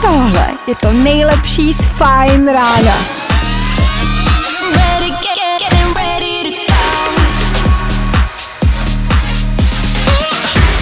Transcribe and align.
Tohle 0.00 0.46
je 0.66 0.74
to 0.74 0.92
nejlepší 0.92 1.74
z 1.74 1.80
Fine 1.80 2.52
rána. 2.52 2.94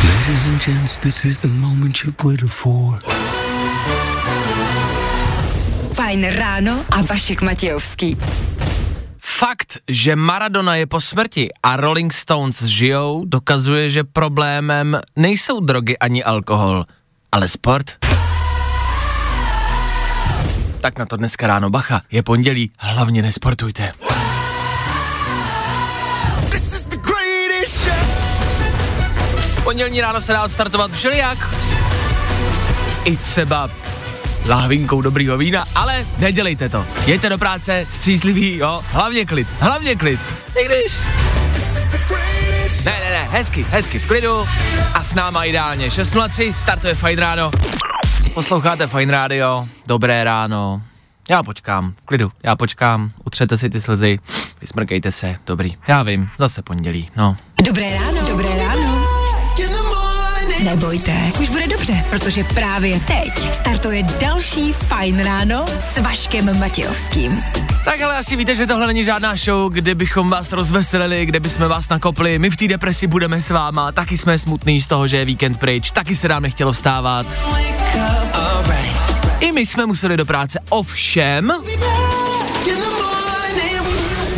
Ladies 0.04 0.46
and 0.46 0.64
gents, 0.64 0.98
this 0.98 1.24
is 1.24 1.36
the 1.36 1.48
moment 1.48 2.04
you've 2.04 2.24
waited 2.24 2.50
for. 2.50 3.00
Fajn 5.92 6.26
ráno 6.30 6.84
a 6.90 7.02
Vašek 7.02 7.42
Matějovský. 7.42 8.16
Fakt, 9.39 9.79
že 9.86 10.18
Maradona 10.18 10.75
je 10.82 10.91
po 10.91 10.98
smrti 10.98 11.46
a 11.62 11.79
Rolling 11.79 12.11
Stones 12.11 12.59
žijou, 12.59 13.23
dokazuje, 13.23 13.91
že 13.91 14.02
problémem 14.02 14.98
nejsou 15.15 15.62
drogy 15.62 15.95
ani 15.95 16.24
alkohol, 16.24 16.91
ale 17.33 17.46
sport. 17.48 18.02
Tak 20.80 20.98
na 20.98 21.06
to 21.06 21.16
dneska 21.16 21.46
ráno 21.46 21.70
bacha, 21.70 22.02
je 22.10 22.23
pondělí, 22.23 22.70
hlavně 22.79 23.23
nesportujte. 23.23 23.93
Pondělní 29.62 30.01
ráno 30.01 30.20
se 30.20 30.32
dá 30.32 30.45
odstartovat 30.45 30.93
všelijak. 30.93 31.38
I 33.05 33.16
třeba 33.16 33.70
lahvinkou 34.47 35.02
dobrýho 35.02 35.38
vína, 35.38 35.65
ale 35.74 36.06
nedělejte 36.19 36.69
to. 36.69 36.87
Jděte 37.02 37.29
do 37.29 37.38
práce, 37.38 37.87
střízlivý, 37.91 38.56
jo, 38.56 38.83
hlavně 38.91 39.27
klid, 39.27 39.48
hlavně 39.60 39.96
klid. 39.96 40.20
I 40.62 40.65
když... 40.65 40.98
Ne, 42.84 43.01
ne, 43.05 43.10
ne, 43.10 43.29
hezky, 43.30 43.66
hezky, 43.70 43.98
v 43.98 44.06
klidu 44.06 44.48
a 44.95 45.05
s 45.05 45.15
náma 45.15 45.45
ideálně. 45.45 45.88
6.03, 45.88 46.54
startuje 46.54 46.95
Fajn 46.95 47.18
ráno. 47.18 47.51
Posloucháte 48.35 48.87
Fajn 48.87 49.10
rádio, 49.10 49.68
dobré 49.87 50.24
ráno. 50.24 50.82
Já 51.30 51.43
počkám, 51.43 51.95
v 52.02 52.07
klidu, 52.07 52.32
já 52.43 52.57
počkám, 52.57 53.10
utřete 53.24 53.59
si 53.59 53.71
ty 53.71 53.80
slzy, 53.80 54.18
vysmrkejte 54.60 55.12
se, 55.12 55.37
dobrý. 55.46 55.77
Já 55.88 56.02
vím, 56.02 56.30
zase 56.38 56.62
pondělí, 56.62 57.10
no. 57.16 57.37
Dobré 57.65 57.99
ráno. 57.99 58.29
Dobré 58.29 58.49
ráno. 58.49 58.68
Nebojte, 60.64 61.32
už 61.40 61.48
bude 61.48 61.66
dobře, 61.66 62.04
protože 62.10 62.45
právě 62.45 63.01
teď 63.01 63.54
startuje 63.54 64.03
další 64.03 64.72
Fajn 64.72 65.25
ráno 65.25 65.65
s 65.78 65.98
Vaškem 65.98 66.59
Matějovským. 66.59 67.42
Tak 67.84 68.00
ale 68.00 68.16
asi 68.16 68.37
víte, 68.37 68.56
že 68.56 68.66
tohle 68.66 68.87
není 68.87 69.04
žádná 69.04 69.37
show, 69.37 69.72
kde 69.72 69.94
bychom 69.94 70.31
vás 70.31 70.53
rozveselili, 70.53 71.26
kde 71.26 71.41
bychom 71.41 71.69
vás 71.69 71.88
nakopli. 71.88 72.38
My 72.38 72.50
v 72.50 72.56
té 72.56 72.69
depresi 72.69 73.06
budeme 73.06 73.42
s 73.42 73.50
váma, 73.50 73.92
taky 73.92 74.19
jsme 74.19 74.38
smutný 74.38 74.81
z 74.81 74.87
toho, 74.87 75.09
že 75.09 75.16
je 75.16 75.25
víkend 75.25 75.56
pryč, 75.56 75.91
taky 75.91 76.16
se 76.16 76.28
nám 76.28 76.42
nechtělo 76.42 76.72
vstávat. 76.72 77.26
I 79.41 79.53
my 79.53 79.66
jsme 79.66 79.87
museli 79.87 80.16
do 80.16 80.26
práce, 80.26 80.60
ovšem... 80.69 81.53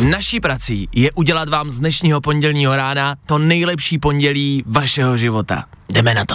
Naší 0.09 0.41
prací 0.41 0.89
je 0.93 1.13
udělat 1.13 1.49
vám 1.49 1.71
z 1.71 1.79
dnešního 1.79 2.21
pondělního 2.21 2.77
rána 2.77 3.17
to 3.27 3.39
nejlepší 3.39 3.99
pondělí 3.99 4.65
vašeho 4.67 5.17
života. 5.17 5.65
Jdeme 5.89 6.15
na 6.15 6.25
to. 6.25 6.35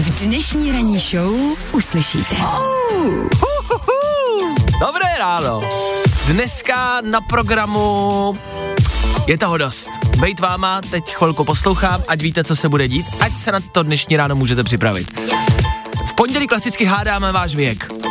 V 0.00 0.24
dnešní 0.24 0.72
ranní 0.72 0.98
show 0.98 1.34
uslyšíte. 1.72 2.36
Dobré 4.80 5.18
ráno. 5.18 5.62
Dneska 6.26 7.00
na 7.00 7.20
programu 7.20 8.38
je 9.26 9.38
toho 9.38 9.58
dost. 9.58 9.88
Bejt 10.18 10.40
váma, 10.40 10.80
teď 10.80 11.14
chvilku 11.14 11.44
poslouchám, 11.44 12.02
ať 12.08 12.22
víte, 12.22 12.44
co 12.44 12.56
se 12.56 12.68
bude 12.68 12.88
dít, 12.88 13.06
ať 13.20 13.38
se 13.38 13.52
na 13.52 13.60
to 13.60 13.82
dnešní 13.82 14.16
ráno 14.16 14.34
můžete 14.34 14.64
připravit. 14.64 15.20
V 16.06 16.14
pondělí 16.14 16.46
klasicky 16.46 16.84
hádáme 16.84 17.32
váš 17.32 17.54
věk. 17.54 18.05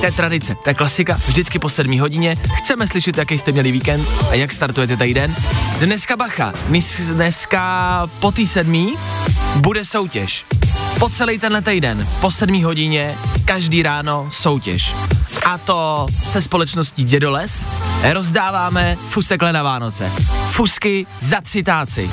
To 0.00 0.06
je 0.06 0.12
tradice, 0.12 0.54
to 0.54 0.70
je 0.70 0.74
klasika, 0.74 1.18
vždycky 1.26 1.58
po 1.58 1.68
7 1.68 2.00
hodině. 2.00 2.36
Chceme 2.58 2.88
slyšet, 2.88 3.18
jaký 3.18 3.38
jste 3.38 3.52
měli 3.52 3.72
víkend 3.72 4.08
a 4.30 4.34
jak 4.34 4.52
startujete 4.52 4.96
týden. 4.96 5.36
Dneska 5.78 6.16
bacha, 6.16 6.52
dnes- 6.68 7.14
dneska 7.14 8.06
po 8.20 8.32
té 8.32 8.46
sedmí 8.46 8.92
bude 9.56 9.84
soutěž. 9.84 10.44
Po 10.98 11.08
celý 11.08 11.38
tenhle 11.38 11.62
týden, 11.62 12.08
po 12.20 12.30
7 12.30 12.64
hodině, 12.64 13.14
každý 13.44 13.82
ráno 13.82 14.26
soutěž. 14.30 14.94
A 15.46 15.58
to 15.58 16.06
se 16.26 16.42
společností 16.42 17.04
Dědoles 17.04 17.66
rozdáváme 18.12 18.96
fusekle 19.10 19.52
na 19.52 19.62
Vánoce. 19.62 20.12
Fusky 20.50 21.06
za 21.20 21.40
citáci 21.44 22.10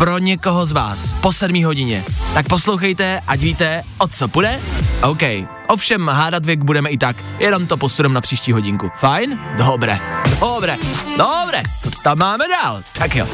pro 0.00 0.18
někoho 0.18 0.66
z 0.66 0.72
vás 0.72 1.12
po 1.12 1.32
7 1.32 1.64
hodině. 1.64 2.04
Tak 2.34 2.48
poslouchejte, 2.48 3.20
ať 3.26 3.40
víte, 3.40 3.82
o 3.98 4.08
co 4.08 4.28
půjde. 4.28 4.60
OK. 5.02 5.22
Ovšem 5.68 6.08
hádat 6.08 6.46
věk 6.46 6.64
budeme 6.64 6.90
i 6.90 6.98
tak, 6.98 7.24
jenom 7.38 7.66
to 7.66 7.76
posuneme 7.76 8.14
na 8.14 8.20
příští 8.20 8.52
hodinku. 8.52 8.90
Fajn? 8.96 9.38
Dobré. 9.56 10.00
Dobré. 10.40 10.76
Dobré. 11.18 11.62
Co 11.80 11.90
tam 11.90 12.18
máme 12.18 12.44
dál? 12.48 12.82
Tak 12.92 13.16
jo. 13.16 13.26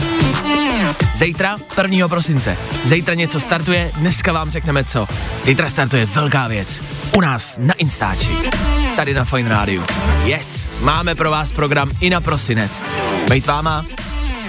Zítra, 1.14 1.56
1. 1.82 2.08
prosince. 2.08 2.56
Zítra 2.84 3.14
něco 3.14 3.40
startuje, 3.40 3.90
dneska 3.96 4.32
vám 4.32 4.50
řekneme 4.50 4.84
co. 4.84 5.08
Zítra 5.44 5.68
startuje 5.68 6.06
velká 6.06 6.48
věc. 6.48 6.82
U 7.16 7.20
nás 7.20 7.58
na 7.62 7.74
Instači. 7.74 8.28
Tady 8.96 9.14
na 9.14 9.24
Fine 9.24 9.48
Radio. 9.48 9.82
Yes, 10.24 10.66
máme 10.80 11.14
pro 11.14 11.30
vás 11.30 11.52
program 11.52 11.90
i 12.00 12.10
na 12.10 12.20
prosinec. 12.20 12.82
Bejt 13.28 13.46
váma, 13.46 13.84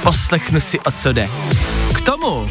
poslechnu 0.04 0.60
si, 0.60 0.80
o 0.80 0.92
co 0.92 1.14
jde. 1.14 1.30
Tomu 2.08 2.50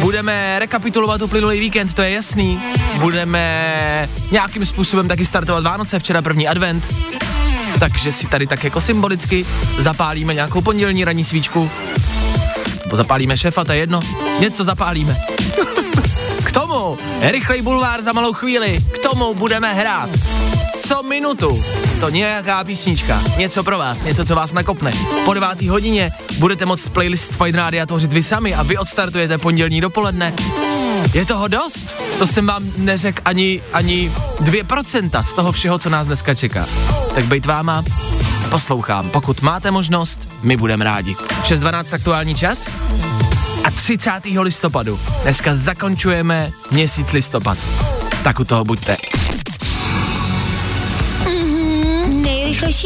budeme 0.00 0.58
rekapitulovat 0.58 1.22
uplynulý 1.22 1.60
víkend, 1.60 1.94
to 1.94 2.02
je 2.02 2.10
jasný. 2.10 2.60
Budeme 2.98 4.08
nějakým 4.30 4.66
způsobem 4.66 5.08
taky 5.08 5.26
startovat 5.26 5.64
Vánoce, 5.64 5.98
včera 5.98 6.22
první 6.22 6.48
advent. 6.48 6.94
Takže 7.80 8.12
si 8.12 8.26
tady 8.26 8.46
tak 8.46 8.64
jako 8.64 8.80
symbolicky 8.80 9.46
zapálíme 9.78 10.34
nějakou 10.34 10.60
pondělní 10.60 11.04
ranní 11.04 11.24
svíčku. 11.24 11.70
Nebo 12.84 12.96
zapálíme 12.96 13.38
šefa, 13.38 13.64
to 13.64 13.72
je 13.72 13.78
jedno. 13.78 14.00
Něco 14.40 14.64
zapálíme. 14.64 15.16
K 16.44 16.52
tomu 16.52 16.98
rychlej 17.20 17.62
bulvár 17.62 18.02
za 18.02 18.12
malou 18.12 18.32
chvíli. 18.32 18.78
K 18.94 18.98
tomu 18.98 19.34
budeme 19.34 19.74
hrát. 19.74 20.10
Co 20.86 21.02
minutu. 21.02 21.64
To 22.00 22.10
nějaká 22.10 22.64
písnička. 22.64 23.22
Něco 23.36 23.62
pro 23.64 23.78
vás, 23.78 24.04
něco, 24.04 24.24
co 24.24 24.34
vás 24.34 24.52
nakopne. 24.52 24.90
Po 25.24 25.34
devátý 25.34 25.68
hodině 25.68 26.10
budete 26.38 26.66
moct 26.66 26.88
playlist 26.88 27.36
Fine 27.36 27.58
Rádia 27.58 27.86
tvořit 27.86 28.12
vy 28.12 28.22
sami 28.22 28.54
a 28.54 28.62
vy 28.62 28.78
odstartujete 28.78 29.38
pondělní 29.38 29.80
dopoledne. 29.80 30.34
Je 31.14 31.26
toho 31.26 31.48
dost? 31.48 31.94
To 32.18 32.26
jsem 32.26 32.46
vám 32.46 32.62
neřekl 32.76 33.22
ani, 33.24 33.62
ani 33.72 34.12
2% 34.40 35.22
z 35.22 35.32
toho 35.32 35.52
všeho, 35.52 35.78
co 35.78 35.90
nás 35.90 36.06
dneska 36.06 36.34
čeká. 36.34 36.66
Tak 37.14 37.24
bejt 37.24 37.46
váma, 37.46 37.84
poslouchám. 38.50 39.10
Pokud 39.10 39.42
máte 39.42 39.70
možnost, 39.70 40.28
my 40.42 40.56
budeme 40.56 40.84
rádi. 40.84 41.14
6.12 41.14 41.94
aktuální 41.94 42.34
čas 42.34 42.70
a 43.64 43.70
30. 43.70 44.10
listopadu. 44.40 45.00
Dneska 45.22 45.56
zakončujeme 45.56 46.50
měsíc 46.70 47.12
listopad. 47.12 47.58
Tak 48.24 48.40
u 48.40 48.44
toho 48.44 48.64
buďte. 48.64 49.07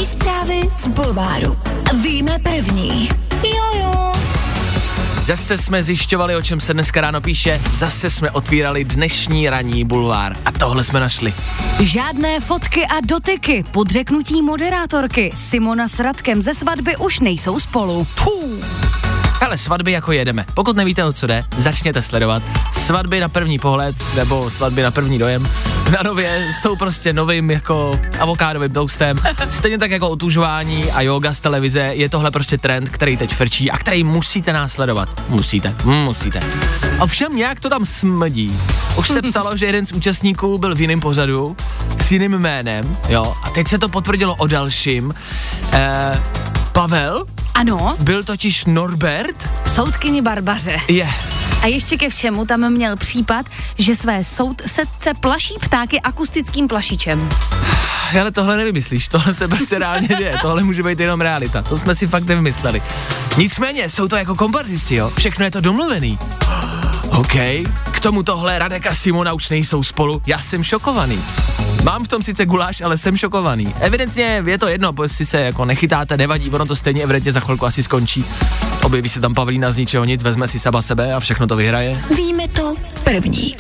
Nejrychlejší 0.03 0.07
zprávy 0.07 0.71
z 0.77 0.89
Bulváru. 0.89 1.59
Víme 2.03 2.39
první. 2.39 3.09
Jojo. 3.45 4.13
Zase 5.21 5.59
jsme 5.59 5.83
zjišťovali, 5.83 6.37
o 6.37 6.43
čem 6.43 6.61
se 6.61 6.75
dneska 6.75 7.01
ráno 7.01 7.21
píše, 7.21 7.61
zase 7.77 8.11
jsme 8.11 8.31
otvírali 8.31 8.85
dnešní 8.85 9.51
ranní 9.51 9.85
bulvár 9.85 10.37
a 10.45 10.53
tohle 10.53 10.85
jsme 10.85 11.01
našli. 11.01 11.35
Žádné 11.81 12.41
fotky 12.41 12.87
a 12.87 13.01
dotyky. 13.01 13.65
Podřeknutí 13.71 14.43
moderátorky. 14.43 15.33
Simona 15.37 15.89
s 15.89 15.99
Radkem 15.99 16.43
ze 16.43 16.55
svatby 16.55 16.97
už 16.97 17.21
nejsou 17.21 17.59
spolu. 17.59 18.07
Puh. 18.25 19.12
Ale 19.53 19.59
svatby 19.59 19.93
jako 19.93 20.13
jedeme. 20.13 20.47
Pokud 20.55 20.77
nevíte, 20.77 21.05
o 21.05 21.13
co 21.13 21.27
jde, 21.27 21.45
začněte 21.59 22.03
sledovat. 22.03 22.43
Svatby 22.73 23.21
na 23.21 23.29
první 23.29 23.59
pohled, 23.59 23.97
nebo 24.17 24.51
svatby 24.51 24.83
na 24.83 24.91
první 24.91 25.19
dojem, 25.19 25.49
na 25.91 25.99
nově 26.05 26.51
jsou 26.53 26.77
prostě 26.77 27.13
novým 27.13 27.51
jako 27.51 28.01
avokádovým 28.21 28.73
toastem. 28.73 29.21
Stejně 29.51 29.79
tak 29.79 29.91
jako 29.91 30.09
otužování 30.09 30.93
a 30.93 31.01
yoga 31.01 31.35
z 31.35 31.41
televize, 31.41 31.81
je 31.81 32.09
tohle 32.09 32.31
prostě 32.31 32.59
trend, 32.59 32.89
který 32.89 33.17
teď 33.17 33.35
frčí 33.35 33.71
a 33.71 33.79
který 33.79 34.05
musíte 34.05 34.53
následovat. 34.53 35.09
Musíte, 35.29 35.75
musíte. 35.85 36.41
Ovšem 36.99 37.37
nějak 37.37 37.61
to 37.61 37.71
tam 37.71 37.85
smrdí. 37.85 38.59
Už 38.97 39.09
se 39.09 39.23
psalo, 39.23 39.57
že 39.57 39.67
jeden 39.67 39.87
z 39.87 39.93
účastníků 39.93 40.59
byl 40.59 40.75
v 40.75 40.81
jiném 40.81 41.01
pořadu 41.01 41.57
s 42.01 42.13
jiným 42.13 42.39
jménem, 42.39 42.97
jo, 43.09 43.35
a 43.43 43.51
teď 43.51 43.69
se 43.69 43.79
to 43.79 43.89
potvrdilo 43.89 44.35
o 44.35 44.47
dalším. 44.47 45.15
Eh, 45.73 46.23
Pavel 46.73 47.25
Ano, 47.55 47.97
byl 48.01 48.25
totiž 48.25 48.65
Norbert? 48.65 49.49
soudkyni 49.75 50.23
Barbaře. 50.23 50.77
Je. 50.89 51.09
A 51.63 51.67
ještě 51.67 51.97
ke 51.97 52.09
všemu 52.09 52.47
tam 52.47 52.71
měl 52.73 52.97
případ, 52.97 53.47
že 53.79 53.97
své 53.97 54.25
soudsetce 54.25 55.15
plaší 55.21 55.55
ptáky 55.61 56.01
akustickým 56.01 56.69
plašičem. 56.69 57.29
Ale 58.21 58.31
tohle 58.31 58.57
nevymyslíš, 58.57 59.09
tohle 59.09 59.35
se 59.35 59.49
prostě 59.49 59.79
reálně 59.79 60.09
děje, 60.09 60.39
tohle 60.43 60.63
může 60.63 60.83
být 60.83 61.01
jenom 61.01 61.21
realita, 61.21 61.63
to 61.63 61.79
jsme 61.79 61.95
si 61.95 62.07
fakt 62.07 62.25
nevymysleli. 62.25 62.83
Nicméně, 63.37 63.91
jsou 63.91 64.09
to 64.09 64.17
jako 64.17 64.35
komparzisti, 64.35 64.95
jo? 64.95 65.13
Všechno 65.19 65.45
je 65.45 65.51
to 65.51 65.61
domluvený. 65.61 66.19
OK, 67.09 67.35
k 67.93 68.01
tomu 68.01 68.23
tohle 68.23 68.59
Radek 68.59 68.87
a 68.87 68.95
Simona 68.95 69.33
už 69.33 69.49
nejsou 69.49 69.83
spolu, 69.83 70.23
já 70.27 70.39
jsem 70.39 70.65
šokovaný. 70.65 71.21
Mám 71.83 72.05
v 72.05 72.09
tom 72.09 72.23
sice 72.23 72.47
guláš, 72.47 72.81
ale 72.81 72.99
jsem 72.99 73.17
šokovaný. 73.17 73.75
Evidentně 73.81 74.43
je 74.47 74.59
to 74.59 74.69
jedno, 74.69 74.95
jestli 75.03 75.27
se 75.27 75.41
jako 75.41 75.65
nechytáte, 75.65 76.17
nevadí, 76.17 76.51
ono 76.51 76.67
to 76.67 76.77
stejně 76.77 77.03
evidentně 77.03 77.33
za 77.33 77.41
chvilku 77.41 77.67
asi 77.67 77.83
skončí. 77.83 78.25
Objeví 78.83 79.09
se 79.09 79.21
tam 79.21 79.35
Pavlína 79.35 79.71
z 79.71 79.77
ničeho 79.77 80.05
nic, 80.05 80.23
vezme 80.23 80.49
si 80.49 80.59
sama 80.59 80.83
sebe 80.83 81.15
a 81.15 81.21
všechno 81.21 81.47
to 81.47 81.57
vyhraje. 81.57 82.03
Víme 82.17 82.49
to 82.49 82.75
první. 83.05 83.57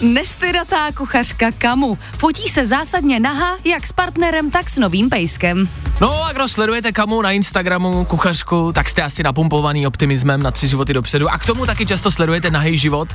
Nestydatá 0.00 0.92
kuchařka 0.92 1.52
Kamu. 1.52 1.98
Fotí 2.18 2.48
se 2.48 2.66
zásadně 2.66 3.20
naha, 3.20 3.56
jak 3.64 3.86
s 3.86 3.92
partnerem, 3.92 4.50
tak 4.50 4.70
s 4.70 4.78
novým 4.78 5.10
pejskem. 5.10 5.68
No 6.00 6.24
a 6.24 6.32
kdo 6.32 6.48
sledujete 6.48 6.92
kamu 6.92 7.22
na 7.22 7.30
Instagramu, 7.30 8.04
kuchařku, 8.04 8.72
tak 8.72 8.88
jste 8.88 9.02
asi 9.02 9.22
napumpovaný 9.22 9.86
optimismem 9.86 10.42
na 10.42 10.50
tři 10.50 10.68
životy 10.68 10.94
dopředu. 10.94 11.28
A 11.30 11.38
k 11.38 11.46
tomu 11.46 11.66
taky 11.66 11.86
často 11.86 12.10
sledujete 12.10 12.50
nahý 12.50 12.78
život, 12.78 13.08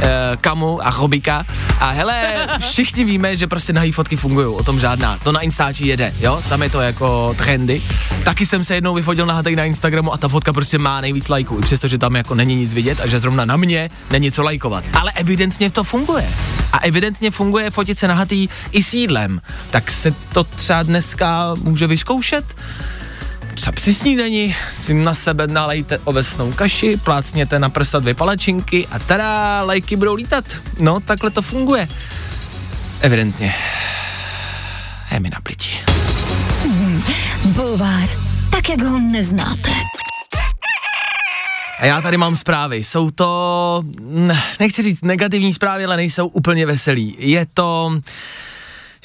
eh, 0.00 0.08
kamu 0.40 0.86
a 0.86 0.90
chobika. 0.90 1.46
A 1.80 1.90
hele, 1.90 2.46
všichni 2.58 3.04
víme, 3.04 3.36
že 3.36 3.46
prostě 3.46 3.72
nahý 3.72 3.92
fotky 3.92 4.16
fungují, 4.16 4.46
o 4.46 4.62
tom 4.62 4.80
žádná. 4.80 5.18
To 5.18 5.32
na 5.32 5.40
Instači 5.40 5.86
jede, 5.86 6.14
jo, 6.20 6.42
tam 6.48 6.62
je 6.62 6.70
to 6.70 6.80
jako 6.80 7.34
trendy. 7.38 7.82
Taky 8.24 8.46
jsem 8.46 8.64
se 8.64 8.74
jednou 8.74 8.94
vyfotil 8.94 9.26
nahatej 9.26 9.56
na 9.56 9.64
Instagramu 9.64 10.12
a 10.12 10.16
ta 10.16 10.28
fotka 10.28 10.52
prostě 10.52 10.78
má 10.78 11.00
nejvíc 11.00 11.28
lajků, 11.28 11.58
i 11.58 11.62
přesto, 11.62 11.88
že 11.88 11.98
tam 11.98 12.16
jako 12.16 12.34
není 12.34 12.56
nic 12.56 12.72
vidět 12.72 13.00
a 13.00 13.06
že 13.06 13.18
zrovna 13.18 13.44
na 13.44 13.56
mě 13.56 13.90
není 14.10 14.32
co 14.32 14.42
lajkovat. 14.42 14.84
Ale 14.92 15.12
evidentně 15.14 15.70
to 15.70 15.84
funguje. 15.84 16.19
A 16.72 16.78
evidentně 16.78 17.30
funguje 17.30 17.70
fotit 17.70 17.98
se 17.98 18.08
nahatý 18.08 18.48
i 18.70 18.82
s 18.82 18.94
jídlem. 18.94 19.40
Tak 19.70 19.90
se 19.90 20.14
to 20.32 20.44
třeba 20.44 20.82
dneska 20.82 21.54
může 21.54 21.86
vyzkoušet. 21.86 22.44
Třeba 23.54 23.72
při 23.72 23.94
snídani 23.94 24.56
si 24.76 24.94
na 24.94 25.14
sebe 25.14 25.46
nalejte 25.46 25.98
ovesnou 25.98 26.52
kaši, 26.52 26.96
plácněte 26.96 27.58
na 27.58 27.68
prsa 27.68 27.98
dvě 27.98 28.14
palačinky 28.14 28.86
a 28.90 28.98
tada, 28.98 29.62
lajky 29.62 29.96
budou 29.96 30.14
lítat. 30.14 30.44
No, 30.78 31.00
takhle 31.00 31.30
to 31.30 31.42
funguje. 31.42 31.88
Evidentně. 33.00 33.54
Je 35.12 35.20
mi 35.20 35.30
na 35.30 35.38
pliti. 35.42 35.78
Bulvár, 37.44 38.08
tak 38.50 38.68
jak 38.68 38.82
ho 38.82 38.98
neznáte. 38.98 39.70
A 41.80 41.86
já 41.86 42.00
tady 42.02 42.16
mám 42.16 42.36
zprávy. 42.36 42.84
Jsou 42.84 43.10
to, 43.10 43.82
ne- 44.00 44.42
nechci 44.60 44.82
říct 44.82 45.02
negativní 45.02 45.54
zprávy, 45.54 45.84
ale 45.84 45.96
nejsou 45.96 46.26
úplně 46.26 46.66
veselý. 46.66 47.16
Je 47.18 47.46
to, 47.54 48.00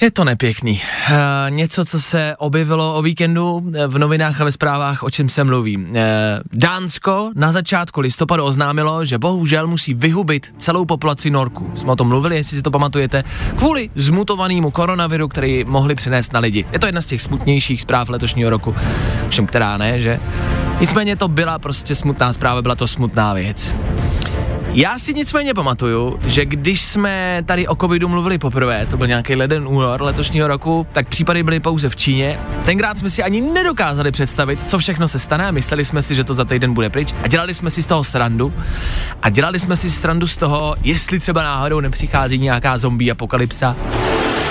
je 0.02 0.12
to 0.12 0.24
nepěkný. 0.24 0.82
E, 0.82 1.52
něco, 1.52 1.86
co 1.86 2.02
se 2.02 2.36
objevilo 2.38 2.96
o 2.96 3.02
víkendu 3.02 3.72
eh, 3.74 3.88
v 3.88 3.98
novinách 3.98 4.42
a 4.42 4.44
ve 4.44 4.52
zprávách, 4.52 5.04
o 5.04 5.10
čem 5.10 5.30
se 5.30 5.44
mluví. 5.44 5.88
E, 5.96 6.40
Dánsko 6.54 7.32
na 7.36 7.52
začátku 7.52 8.02
listopadu 8.02 8.44
oznámilo, 8.44 9.06
že 9.06 9.18
bohužel 9.18 9.68
musí 9.68 9.94
vyhubit 9.94 10.56
celou 10.58 10.86
populaci 10.86 11.30
norku. 11.30 11.72
Jsme 11.76 11.92
o 11.92 11.96
tom 11.96 12.08
mluvili, 12.08 12.36
jestli 12.36 12.58
si 12.58 12.64
to 12.64 12.72
pamatujete, 12.72 13.24
kvůli 13.56 13.90
zmutovanému 13.96 14.72
koronaviru, 14.72 15.28
který 15.28 15.64
mohli 15.64 15.96
přinést 15.96 16.34
na 16.34 16.40
lidi. 16.40 16.66
Je 16.72 16.80
to 16.80 16.86
jedna 16.86 17.02
z 17.02 17.06
těch 17.06 17.22
smutnějších 17.22 17.82
zpráv 17.82 18.10
letošního 18.10 18.50
roku, 18.50 18.76
všem 19.30 19.48
která 19.48 19.78
ne, 19.78 20.02
že? 20.02 20.20
Nicméně 20.82 21.16
to 21.16 21.28
byla 21.28 21.60
prostě 21.60 21.96
smutná 21.96 22.34
zpráva, 22.34 22.62
byla 22.62 22.76
to 22.76 22.88
smutná 22.88 23.34
věc. 23.34 23.76
Já 24.78 25.00
si 25.00 25.14
nicméně 25.14 25.54
pamatuju, 25.54 26.20
že 26.26 26.46
když 26.46 26.82
jsme 26.82 27.44
tady 27.46 27.68
o 27.68 27.76
covidu 27.76 28.08
mluvili 28.08 28.38
poprvé, 28.38 28.86
to 28.86 28.98
byl 28.98 29.08
nějaký 29.08 29.36
leden 29.36 29.68
únor 29.68 30.02
letošního 30.02 30.48
roku, 30.48 30.88
tak 30.94 31.08
případy 31.08 31.44
byly 31.44 31.60
pouze 31.60 31.90
v 31.90 31.96
Číně. 31.96 32.40
Tenkrát 32.66 32.98
jsme 33.00 33.10
si 33.10 33.24
ani 33.24 33.42
nedokázali 33.42 34.12
představit, 34.12 34.70
co 34.70 34.78
všechno 34.78 35.08
se 35.08 35.20
stane, 35.20 35.52
mysleli 35.52 35.86
jsme 35.86 36.02
si, 36.02 36.16
že 36.16 36.24
to 36.24 36.34
za 36.34 36.46
týden 36.46 36.74
bude 36.74 36.90
pryč 36.90 37.14
a 37.24 37.28
dělali 37.28 37.54
jsme 37.54 37.72
si 37.72 37.84
z 37.84 37.86
toho 37.86 38.04
srandu. 38.04 38.54
A 39.22 39.30
dělali 39.30 39.60
jsme 39.60 39.76
si 39.76 39.90
srandu 39.90 40.28
z 40.28 40.38
toho, 40.38 40.76
jestli 40.84 41.20
třeba 41.20 41.44
náhodou 41.44 41.80
nepřichází 41.80 42.40
nějaká 42.40 42.78
zombie 42.78 43.12
apokalypsa 43.12 43.76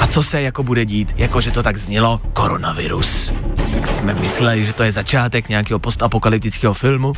a 0.01 0.07
co 0.07 0.23
se 0.23 0.43
jako 0.43 0.63
bude 0.63 0.85
dít, 0.85 1.15
jako 1.17 1.41
že 1.41 1.51
to 1.51 1.63
tak 1.63 1.77
znělo, 1.77 2.21
koronavirus. 2.33 3.33
Tak 3.73 3.87
jsme 3.87 4.15
mysleli, 4.15 4.67
že 4.67 4.73
to 4.73 4.83
je 4.83 4.93
začátek 4.93 5.49
nějakého 5.49 5.79
postapokalyptického 5.79 6.75
filmu. 6.75 7.13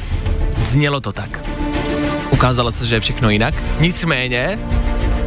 Znělo 0.60 1.00
to 1.00 1.12
tak. 1.12 1.40
Ukázalo 2.36 2.72
se, 2.72 2.86
že 2.86 2.94
je 2.94 3.00
všechno 3.00 3.30
jinak. 3.30 3.54
Nicméně, 3.80 4.58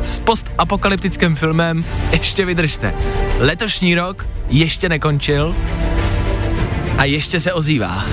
s 0.04 0.20
postapokalyptickým 0.20 1.36
filmem 1.36 1.86
ještě 2.12 2.46
vydržte. 2.46 2.94
Letošní 3.40 3.96
rok 3.96 4.28
ještě 4.50 4.90
nekončil 4.90 5.56
a 6.98 7.04
ještě 7.04 7.40
se 7.40 7.54
ozývá. 7.54 8.06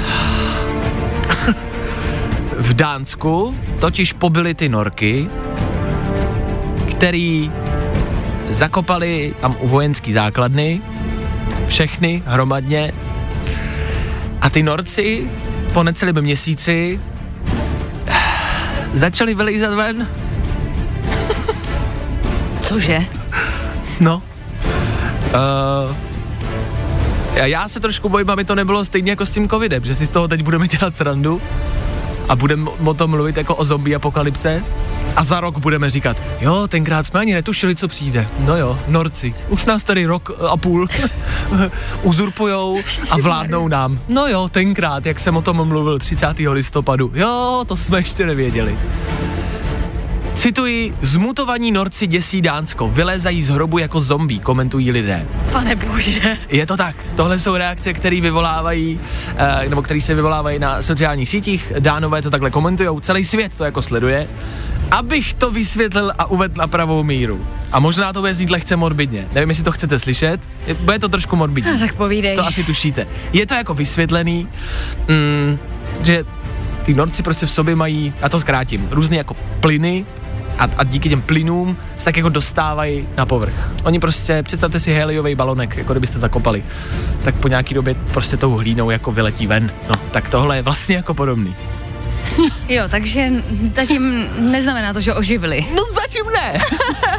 v 2.59 2.75
Dánsku 2.75 3.57
totiž 3.79 4.13
pobyly 4.13 4.55
ty 4.55 4.69
norky, 4.69 5.29
který 6.91 7.53
zakopali 8.49 9.35
tam 9.41 9.57
u 9.61 9.69
vojenský 9.69 10.13
základny, 10.13 10.81
všechny 11.67 12.23
hromadně 12.27 12.93
a 14.41 14.51
ty 14.51 14.63
norci 14.63 15.31
po 15.73 15.83
necelém 15.83 16.21
měsíci 16.21 17.01
začali 18.94 19.35
vylejzat 19.35 19.75
ven. 19.75 20.09
Cože? 22.61 23.05
No. 24.00 24.23
Uh, 25.35 25.97
já 27.35 27.69
se 27.69 27.81
trošku 27.81 28.09
bojím, 28.09 28.31
aby 28.31 28.44
to 28.44 28.55
nebylo 28.55 28.85
stejně 28.85 29.11
jako 29.11 29.27
s 29.27 29.31
tím 29.31 29.49
covidem, 29.49 29.85
že 29.85 29.94
si 29.94 30.06
z 30.06 30.11
toho 30.11 30.29
teď 30.29 30.43
budeme 30.43 30.69
dělat 30.69 30.97
srandu 30.97 31.43
a 32.29 32.37
budeme 32.37 32.71
o 32.85 32.94
tom 32.94 33.11
mluvit 33.11 33.37
jako 33.37 33.55
o 33.55 33.65
zombie 33.65 33.97
apokalypse 33.97 34.65
a 35.17 35.25
za 35.25 35.41
rok 35.41 35.58
budeme 35.58 35.91
říkat, 35.91 36.17
jo, 36.41 36.69
tenkrát 36.69 37.06
jsme 37.06 37.20
ani 37.20 37.35
netušili, 37.35 37.75
co 37.75 37.88
přijde. 37.88 38.29
No 38.38 38.56
jo, 38.56 38.79
norci, 38.88 39.35
už 39.49 39.64
nás 39.64 39.85
tady 39.85 40.06
rok 40.06 40.31
a 40.49 40.56
půl 40.56 40.87
uzurpujou 42.03 42.81
a 43.11 43.17
vládnou 43.17 43.69
nám. 43.69 43.99
No 44.08 44.26
jo, 44.26 44.49
tenkrát, 44.49 45.06
jak 45.06 45.19
jsem 45.19 45.37
o 45.37 45.43
tom 45.43 45.69
mluvil 45.69 45.99
30. 45.99 46.26
listopadu. 46.38 47.12
Jo, 47.14 47.64
to 47.67 47.76
jsme 47.76 47.99
ještě 47.99 48.26
nevěděli. 48.26 48.79
Cituji, 50.37 50.94
zmutovaní 51.00 51.73
norci 51.73 52.06
děsí 52.06 52.43
Dánsko, 52.43 52.88
vylézají 52.88 53.43
z 53.43 53.49
hrobu 53.49 53.79
jako 53.79 54.00
zombie, 54.00 54.41
komentují 54.41 54.91
lidé. 54.91 55.26
Pane 55.52 55.75
bože. 55.75 56.38
Je 56.49 56.67
to 56.67 56.76
tak. 56.76 56.97
Tohle 57.14 57.38
jsou 57.38 57.56
reakce, 57.56 57.93
které 57.93 58.20
vyvolávají, 58.20 59.00
eh, 59.37 59.69
nebo 59.69 59.82
které 59.82 60.00
se 60.00 60.14
vyvolávají 60.14 60.59
na 60.59 60.82
sociálních 60.82 61.29
sítích. 61.29 61.73
Dánové 61.79 62.23
to 62.23 62.31
takhle 62.31 62.50
komentují, 62.50 63.00
celý 63.00 63.25
svět 63.25 63.52
to 63.56 63.64
jako 63.64 63.82
sleduje. 63.82 64.28
Abych 64.90 65.35
to 65.35 65.50
vysvětlil 65.50 66.12
a 66.19 66.26
uvedl 66.26 66.55
na 66.59 66.66
pravou 66.66 67.02
míru. 67.02 67.47
A 67.73 67.81
možná 67.81 68.12
to 68.12 68.21
bude 68.21 68.35
znít 68.35 68.50
lehce 68.50 68.76
morbidně. 68.76 69.28
Nevím, 69.33 69.49
jestli 69.49 69.64
to 69.64 69.73
chcete 69.73 69.99
slyšet. 69.99 70.40
Je- 70.66 70.75
Bude 70.75 70.99
to 70.99 71.09
trošku 71.09 71.37
morbidní. 71.37 71.71
A 71.71 71.78
tak 71.78 71.95
povídej. 71.95 72.37
To 72.37 72.47
asi 72.47 72.64
tušíte. 72.64 73.07
Je 73.33 73.47
to 73.47 73.55
jako 73.55 73.75
vysvětlený, 73.75 74.49
mm, 75.09 75.59
že 76.02 76.25
ty 76.83 76.95
norci 76.95 77.23
prostě 77.23 77.47
v 77.47 77.50
sobě 77.50 77.76
mají, 77.76 78.12
a 78.23 78.28
to 78.28 78.38
zkrátím, 78.38 78.88
různé 78.90 79.16
jako 79.16 79.37
plyny, 79.61 80.05
a, 80.59 80.69
a 80.76 80.85
díky 80.85 81.09
těm 81.09 81.23
plynům 81.23 81.76
se 81.97 82.05
tak 82.05 82.16
jako 82.16 82.28
dostávají 82.28 83.09
na 83.16 83.26
povrch. 83.26 83.71
Oni 83.85 84.00
prostě, 84.00 84.43
představte 84.43 84.81
si 84.81 84.93
heliový 84.95 85.35
balonek, 85.35 85.76
jako 85.76 85.93
kdybyste 85.93 86.19
zakopali, 86.19 86.64
tak 87.25 87.35
po 87.35 87.49
nějaký 87.49 87.75
době 87.75 87.95
prostě 87.95 88.37
tou 88.37 88.50
hlínou 88.57 88.90
jako 88.90 89.12
vyletí 89.12 89.47
ven. 89.47 89.71
No, 89.88 89.97
tak 90.11 90.28
tohle 90.28 90.57
je 90.57 90.62
vlastně 90.62 90.97
jako 90.97 91.14
podobný. 91.14 91.55
Jo, 92.69 92.83
takže 92.90 93.31
zatím 93.62 94.28
neznamená 94.38 94.93
to, 94.93 95.00
že 95.00 95.14
oživili. 95.14 95.66
No 95.76 95.83
zatím 95.95 96.25
ne, 96.35 96.61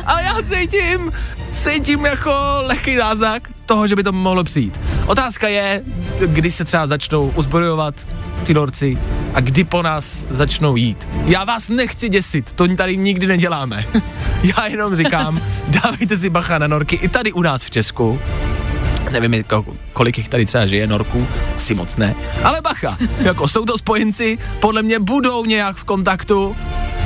ale 0.05 0.23
já 0.23 0.35
cítím, 0.41 1.11
cítím 1.51 2.05
jako 2.05 2.31
lehký 2.61 2.95
náznak 2.95 3.49
toho, 3.65 3.87
že 3.87 3.95
by 3.95 4.03
to 4.03 4.11
mohlo 4.11 4.43
přijít. 4.43 4.79
Otázka 5.05 5.47
je, 5.47 5.83
kdy 6.25 6.51
se 6.51 6.65
třeba 6.65 6.87
začnou 6.87 7.33
uzbrojovat 7.35 7.95
ty 8.43 8.53
norci 8.53 8.97
a 9.33 9.39
kdy 9.39 9.63
po 9.63 9.81
nás 9.81 10.25
začnou 10.29 10.75
jít. 10.75 11.09
Já 11.25 11.43
vás 11.43 11.69
nechci 11.69 12.09
děsit, 12.09 12.51
to 12.51 12.75
tady 12.75 12.97
nikdy 12.97 13.27
neděláme. 13.27 13.85
Já 14.43 14.65
jenom 14.65 14.95
říkám, 14.95 15.41
dávejte 15.67 16.17
si 16.17 16.29
bacha 16.29 16.57
na 16.57 16.67
norky 16.67 16.95
i 16.95 17.07
tady 17.07 17.31
u 17.31 17.41
nás 17.41 17.63
v 17.63 17.71
Česku. 17.71 18.19
Nevím, 19.19 19.33
jako, 19.33 19.65
kolik 19.93 20.17
jich 20.17 20.29
tady 20.29 20.45
třeba 20.45 20.65
žije, 20.65 20.87
norků, 20.87 21.27
asi 21.55 21.75
moc 21.75 21.95
ne. 21.95 22.15
Ale 22.43 22.61
bacha, 22.61 22.97
jako 23.19 23.47
jsou 23.47 23.65
to 23.65 23.77
spojenci, 23.77 24.37
podle 24.59 24.83
mě 24.83 24.99
budou 24.99 25.45
nějak 25.45 25.75
v 25.75 25.83
kontaktu 25.83 26.55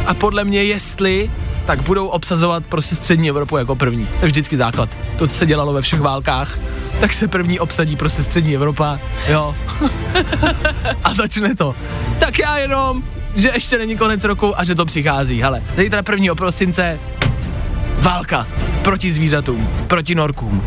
a 0.06 0.14
podle 0.14 0.44
mě 0.44 0.64
jestli, 0.64 1.32
tak 1.66 1.82
budou 1.82 2.08
obsazovat 2.08 2.66
prostě 2.66 2.96
střední 2.96 3.30
Evropu 3.30 3.58
jako 3.58 3.76
první. 3.76 4.06
To 4.06 4.26
je 4.26 4.28
vždycky 4.28 4.58
základ. 4.58 4.90
To, 5.18 5.28
co 5.28 5.34
se 5.34 5.46
dělalo 5.46 5.74
ve 5.74 5.82
všech 5.82 6.00
válkách, 6.00 6.60
tak 7.00 7.14
se 7.14 7.28
první 7.28 7.60
obsadí 7.60 7.96
prostě 7.96 8.24
střední 8.24 8.56
Evropa, 8.56 9.00
jo. 9.28 9.56
a 11.04 11.14
začne 11.14 11.56
to. 11.56 11.76
Tak 12.20 12.40
já 12.40 12.58
jenom, 12.58 13.04
že 13.36 13.52
ještě 13.54 13.78
není 13.78 13.98
konec 13.98 14.24
roku 14.24 14.60
a 14.60 14.64
že 14.64 14.76
to 14.76 14.86
přichází. 14.86 15.42
Hele, 15.42 15.64
zítra 15.78 16.04
prvního 16.04 16.36
prosince, 16.36 17.00
válka 18.00 18.48
proti 18.82 19.12
zvířatům, 19.12 19.70
proti 19.88 20.16
norkům 20.16 20.64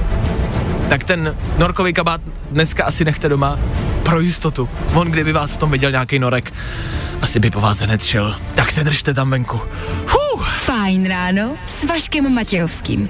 tak 0.94 1.04
ten 1.04 1.36
norkový 1.58 1.92
kabát 1.92 2.20
dneska 2.50 2.84
asi 2.84 3.04
nechte 3.04 3.28
doma 3.28 3.58
pro 4.02 4.20
jistotu. 4.20 4.68
On 4.94 5.10
kdyby 5.10 5.32
vás 5.32 5.52
v 5.52 5.56
tom 5.56 5.70
viděl 5.70 5.90
nějaký 5.90 6.18
norek, 6.18 6.52
asi 7.22 7.40
by 7.40 7.50
po 7.50 7.60
vás 7.60 7.80
netřel. 7.80 8.36
Tak 8.54 8.70
se 8.70 8.84
držte 8.84 9.14
tam 9.14 9.30
venku. 9.30 9.60
Fuh. 10.06 10.48
Fajn 10.58 11.08
ráno 11.08 11.56
s 11.64 11.84
Vaškem 11.84 12.34
Matějovským. 12.34 13.08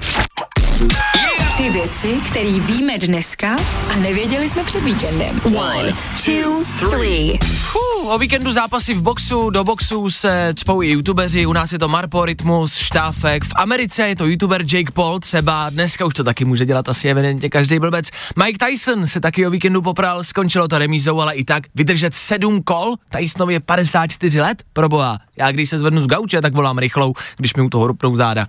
Tři 1.53 1.69
věci, 1.69 2.15
které 2.29 2.59
víme 2.59 2.97
dneska 2.97 3.55
a 3.93 3.95
nevěděli 3.95 4.49
jsme 4.49 4.63
před 4.63 4.83
víkendem. 4.83 5.41
One, 5.43 5.93
two, 6.25 6.63
three. 6.89 7.39
Fuh, 7.59 7.84
o 8.07 8.17
víkendu 8.17 8.51
zápasy 8.51 8.93
v 8.93 9.01
boxu, 9.01 9.49
do 9.49 9.63
boxu 9.63 10.11
se 10.11 10.53
cpou 10.55 10.83
i 10.83 10.87
youtubeři, 10.87 11.45
u 11.45 11.53
nás 11.53 11.71
je 11.71 11.79
to 11.79 11.87
Marpo, 11.87 12.25
Rytmus, 12.25 12.77
Štáfek, 12.77 13.43
v 13.43 13.51
Americe 13.55 14.07
je 14.07 14.15
to 14.15 14.25
youtuber 14.25 14.61
Jake 14.61 14.91
Paul 14.91 15.19
třeba, 15.19 15.69
dneska 15.69 16.05
už 16.05 16.13
to 16.13 16.23
taky 16.23 16.45
může 16.45 16.65
dělat 16.65 16.89
asi 16.89 17.09
evidentně 17.09 17.49
každý 17.49 17.79
blbec. 17.79 18.09
Mike 18.43 18.65
Tyson 18.65 19.07
se 19.07 19.19
taky 19.19 19.47
o 19.47 19.49
víkendu 19.49 19.81
popral, 19.81 20.23
skončilo 20.23 20.67
to 20.67 20.79
remízou, 20.79 21.21
ale 21.21 21.35
i 21.35 21.43
tak 21.43 21.63
vydržet 21.75 22.15
sedm 22.15 22.63
kol, 22.63 22.95
Tysonovi 23.09 23.53
je 23.53 23.59
54 23.59 24.41
let, 24.41 24.63
proboha. 24.73 25.17
Já 25.37 25.51
když 25.51 25.69
se 25.69 25.77
zvednu 25.77 26.01
z 26.01 26.07
gauče, 26.07 26.41
tak 26.41 26.53
volám 26.53 26.77
rychlou, 26.77 27.13
když 27.37 27.53
mi 27.53 27.63
u 27.63 27.69
toho 27.69 27.87
rupnou 27.87 28.15
záda. 28.15 28.47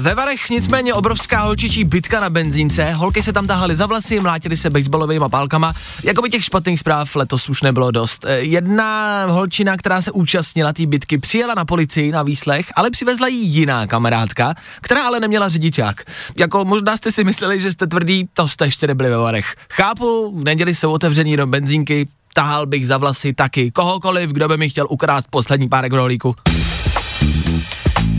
Ve 0.00 0.14
Varech 0.14 0.50
nicméně 0.50 0.94
obrovská 0.94 1.40
holčičí 1.40 1.84
bitka 1.84 2.20
na 2.20 2.30
benzínce, 2.30 2.92
holky 2.92 3.22
se 3.22 3.32
tam 3.32 3.46
tahaly 3.46 3.76
za 3.76 3.86
vlasy, 3.86 4.20
mlátily 4.20 4.56
se 4.56 4.70
baseballovými 4.70 5.24
pálkama, 5.30 5.72
jako 6.04 6.22
by 6.22 6.30
těch 6.30 6.44
špatných 6.44 6.80
zpráv 6.80 7.16
letos 7.16 7.48
už 7.48 7.62
nebylo 7.62 7.90
dost. 7.90 8.24
Eh, 8.28 8.38
Jedna 8.38 9.24
holčina, 9.26 9.76
která 9.76 10.02
se 10.02 10.12
účastnila 10.12 10.72
té 10.72 10.86
bitky, 10.86 11.18
přijela 11.18 11.54
na 11.54 11.64
policii 11.64 12.12
na 12.12 12.22
výslech, 12.22 12.72
ale 12.74 12.90
přivezla 12.90 13.28
jí 13.28 13.46
jiná 13.46 13.86
kamarádka, 13.86 14.54
která 14.80 15.06
ale 15.06 15.20
neměla 15.20 15.48
řidičák. 15.48 16.02
Jako 16.36 16.64
možná 16.64 16.96
jste 16.96 17.12
si 17.12 17.24
mysleli, 17.24 17.60
že 17.60 17.72
jste 17.72 17.86
tvrdí, 17.86 18.28
to 18.34 18.48
jste 18.48 18.64
ještě 18.64 18.86
nebyli 18.86 19.10
ve 19.10 19.16
Varech. 19.16 19.54
Chápu, 19.70 20.38
v 20.40 20.44
neděli 20.44 20.74
jsou 20.74 20.90
otevřený 20.92 21.36
do 21.36 21.46
benzínky, 21.46 22.08
tahal 22.34 22.66
bych 22.66 22.86
za 22.86 22.98
vlasy 22.98 23.32
taky 23.32 23.70
kohokoliv, 23.70 24.30
kdo 24.30 24.48
by 24.48 24.56
mi 24.56 24.70
chtěl 24.70 24.86
ukrást 24.90 25.26
poslední 25.30 25.68
párek 25.68 25.92
rohlíku. 25.92 26.34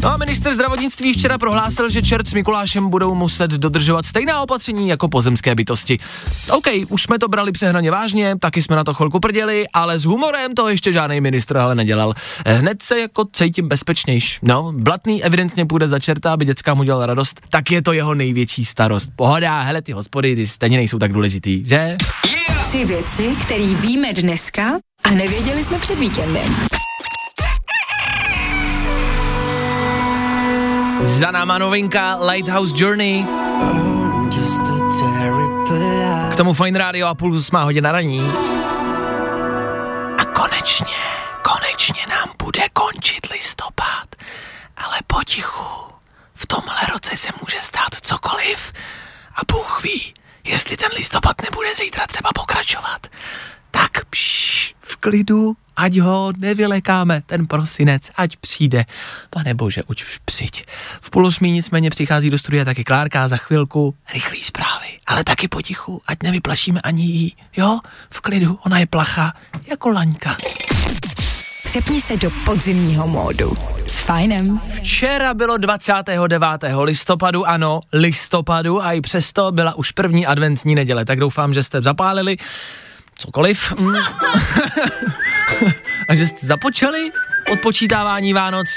No 0.04 0.10
a 0.10 0.18
minister 0.18 0.54
zdravotnictví 0.54 1.14
včera 1.14 1.38
prohlásil, 1.38 1.90
že 1.90 2.02
čert 2.02 2.28
s 2.28 2.34
Mikulášem 2.34 2.90
budou 2.90 3.16
muset 3.16 3.52
dodržovat 3.52 4.06
stejná 4.06 4.42
opatření 4.42 4.88
jako 4.90 5.08
pozemské 5.08 5.56
bytosti. 5.56 6.00
OK, 6.50 6.68
už 6.90 7.04
jsme 7.04 7.20
to 7.20 7.28
brali 7.28 7.52
přehnaně 7.52 7.92
vážně, 7.92 8.36
taky 8.40 8.62
jsme 8.62 8.76
na 8.76 8.84
to 8.84 8.94
chvilku 8.94 9.20
prděli, 9.20 9.66
ale 9.74 10.00
s 10.00 10.04
humorem 10.04 10.54
to 10.54 10.70
ještě 10.70 10.94
žádný 10.94 11.22
ministr 11.22 11.58
ale 11.58 11.76
nedělal. 11.76 12.14
Hned 12.48 12.82
se 12.84 13.00
jako 13.00 13.26
cítím 13.34 13.68
bezpečnějš. 13.68 14.40
No, 14.42 14.74
Blatný 14.76 15.24
evidentně 15.24 15.66
půjde 15.66 15.88
za 15.88 16.00
čerta, 16.00 16.34
aby 16.34 16.46
dětskám 16.46 16.80
udělal 16.80 17.06
radost, 17.06 17.42
tak 17.50 17.72
je 17.72 17.82
to 17.82 17.94
jeho 17.94 18.16
největší 18.16 18.66
starost. 18.66 19.10
Pohoda, 19.16 19.62
hele 19.62 19.82
ty 19.82 19.92
hospody, 19.92 20.36
ty 20.36 20.48
stejně 20.48 20.78
nejsou 20.78 21.00
tak 21.00 21.14
důležitý, 21.14 21.66
že? 21.66 21.98
Tři 22.68 22.86
věci, 22.86 23.36
které 23.42 23.74
víme 23.74 24.14
dneska 24.14 24.80
a 25.04 25.10
nevěděli 25.10 25.64
jsme 25.64 25.80
před 25.80 26.00
víkendem. 26.00 26.44
Za 31.06 31.32
náma 31.32 31.58
novinka 31.58 32.18
Lighthouse 32.22 32.74
Journey. 32.78 33.26
K 36.34 36.36
tomu 36.38 36.54
Fine 36.54 36.80
Radio 36.80 37.08
a 37.08 37.16
půl 37.16 37.42
má 37.52 37.64
hodina 37.64 37.92
raní. 37.92 38.32
A 40.18 40.26
konečně, 40.26 40.98
konečně 41.42 42.02
nám 42.10 42.36
bude 42.44 42.62
končit 42.74 43.32
listopad. 43.32 44.16
Ale 44.78 44.98
potichu, 45.08 45.94
v 46.36 46.46
tomhle 46.48 46.82
roce 46.94 47.18
se 47.18 47.30
může 47.42 47.62
stát 47.62 47.96
cokoliv. 48.02 48.74
A 49.36 49.42
Bůh 49.52 49.84
ví, 49.84 50.14
jestli 50.48 50.78
ten 50.78 50.90
listopad 50.96 51.42
nebude 51.42 51.76
zítra 51.76 52.08
třeba 52.08 52.30
pokračovat. 52.36 53.08
Tak 53.72 54.06
pš, 54.10 54.76
v 54.82 54.96
klidu, 54.96 55.54
ať 55.76 55.98
ho 55.98 56.34
nevylekáme, 56.38 57.22
ten 57.26 57.48
prosinec, 57.48 58.12
ať 58.16 58.38
přijde. 58.38 58.86
Pane 59.30 59.54
bože, 59.54 59.84
už 59.84 60.20
přijď. 60.26 60.66
V 61.02 61.10
půl 61.10 61.28
osmí 61.28 61.52
nicméně 61.52 61.90
přichází 61.90 62.30
do 62.30 62.38
studia 62.38 62.66
taky 62.66 62.84
Klárka 62.84 63.28
za 63.28 63.38
chvilku, 63.38 63.96
rychlý 64.14 64.40
zprávy, 64.40 64.88
ale 65.08 65.24
taky 65.24 65.48
potichu, 65.48 66.02
ať 66.08 66.24
nevyplašíme 66.24 66.82
ani 66.82 67.04
jí. 67.04 67.36
Jo, 67.58 67.80
v 68.10 68.22
klidu, 68.22 68.60
ona 68.66 68.80
je 68.80 68.86
placha, 68.86 69.34
jako 69.68 69.90
laňka. 69.90 70.38
Přepni 71.64 72.02
se 72.02 72.18
do 72.18 72.32
podzimního 72.46 73.08
módu. 73.08 73.58
S 73.88 74.00
fajnem. 74.00 74.60
Včera 74.74 75.34
bylo 75.34 75.58
29. 75.58 76.48
listopadu, 76.82 77.48
ano, 77.48 77.80
listopadu 77.94 78.84
a 78.84 78.92
i 78.92 79.02
přesto 79.02 79.52
byla 79.52 79.74
už 79.74 79.92
první 79.92 80.26
adventní 80.26 80.76
neděle, 80.76 81.06
tak 81.06 81.20
doufám, 81.20 81.54
že 81.54 81.64
jste 81.64 81.82
zapálili 81.82 82.38
cokoliv. 83.26 83.74
Mm. 83.80 83.96
a 86.10 86.16
že 86.16 86.28
jste 86.28 86.46
započali 86.46 87.12
odpočítávání 87.52 88.34
Vánoc. 88.34 88.76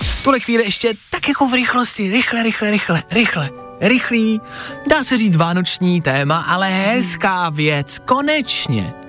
V 0.00 0.24
tuhle 0.24 0.40
chvíli 0.40 0.64
ještě 0.64 0.94
tak 1.10 1.28
jako 1.28 1.48
v 1.48 1.54
rychlosti, 1.54 2.10
rychle, 2.10 2.42
rychle, 2.42 2.70
rychle, 2.70 3.02
rychle, 3.10 3.50
rychlý, 3.80 4.40
dá 4.88 5.04
se 5.04 5.18
říct 5.18 5.36
vánoční 5.36 6.00
téma, 6.00 6.44
ale 6.48 6.68
hezká 6.68 7.50
věc, 7.50 7.98
konečně. 8.04 9.01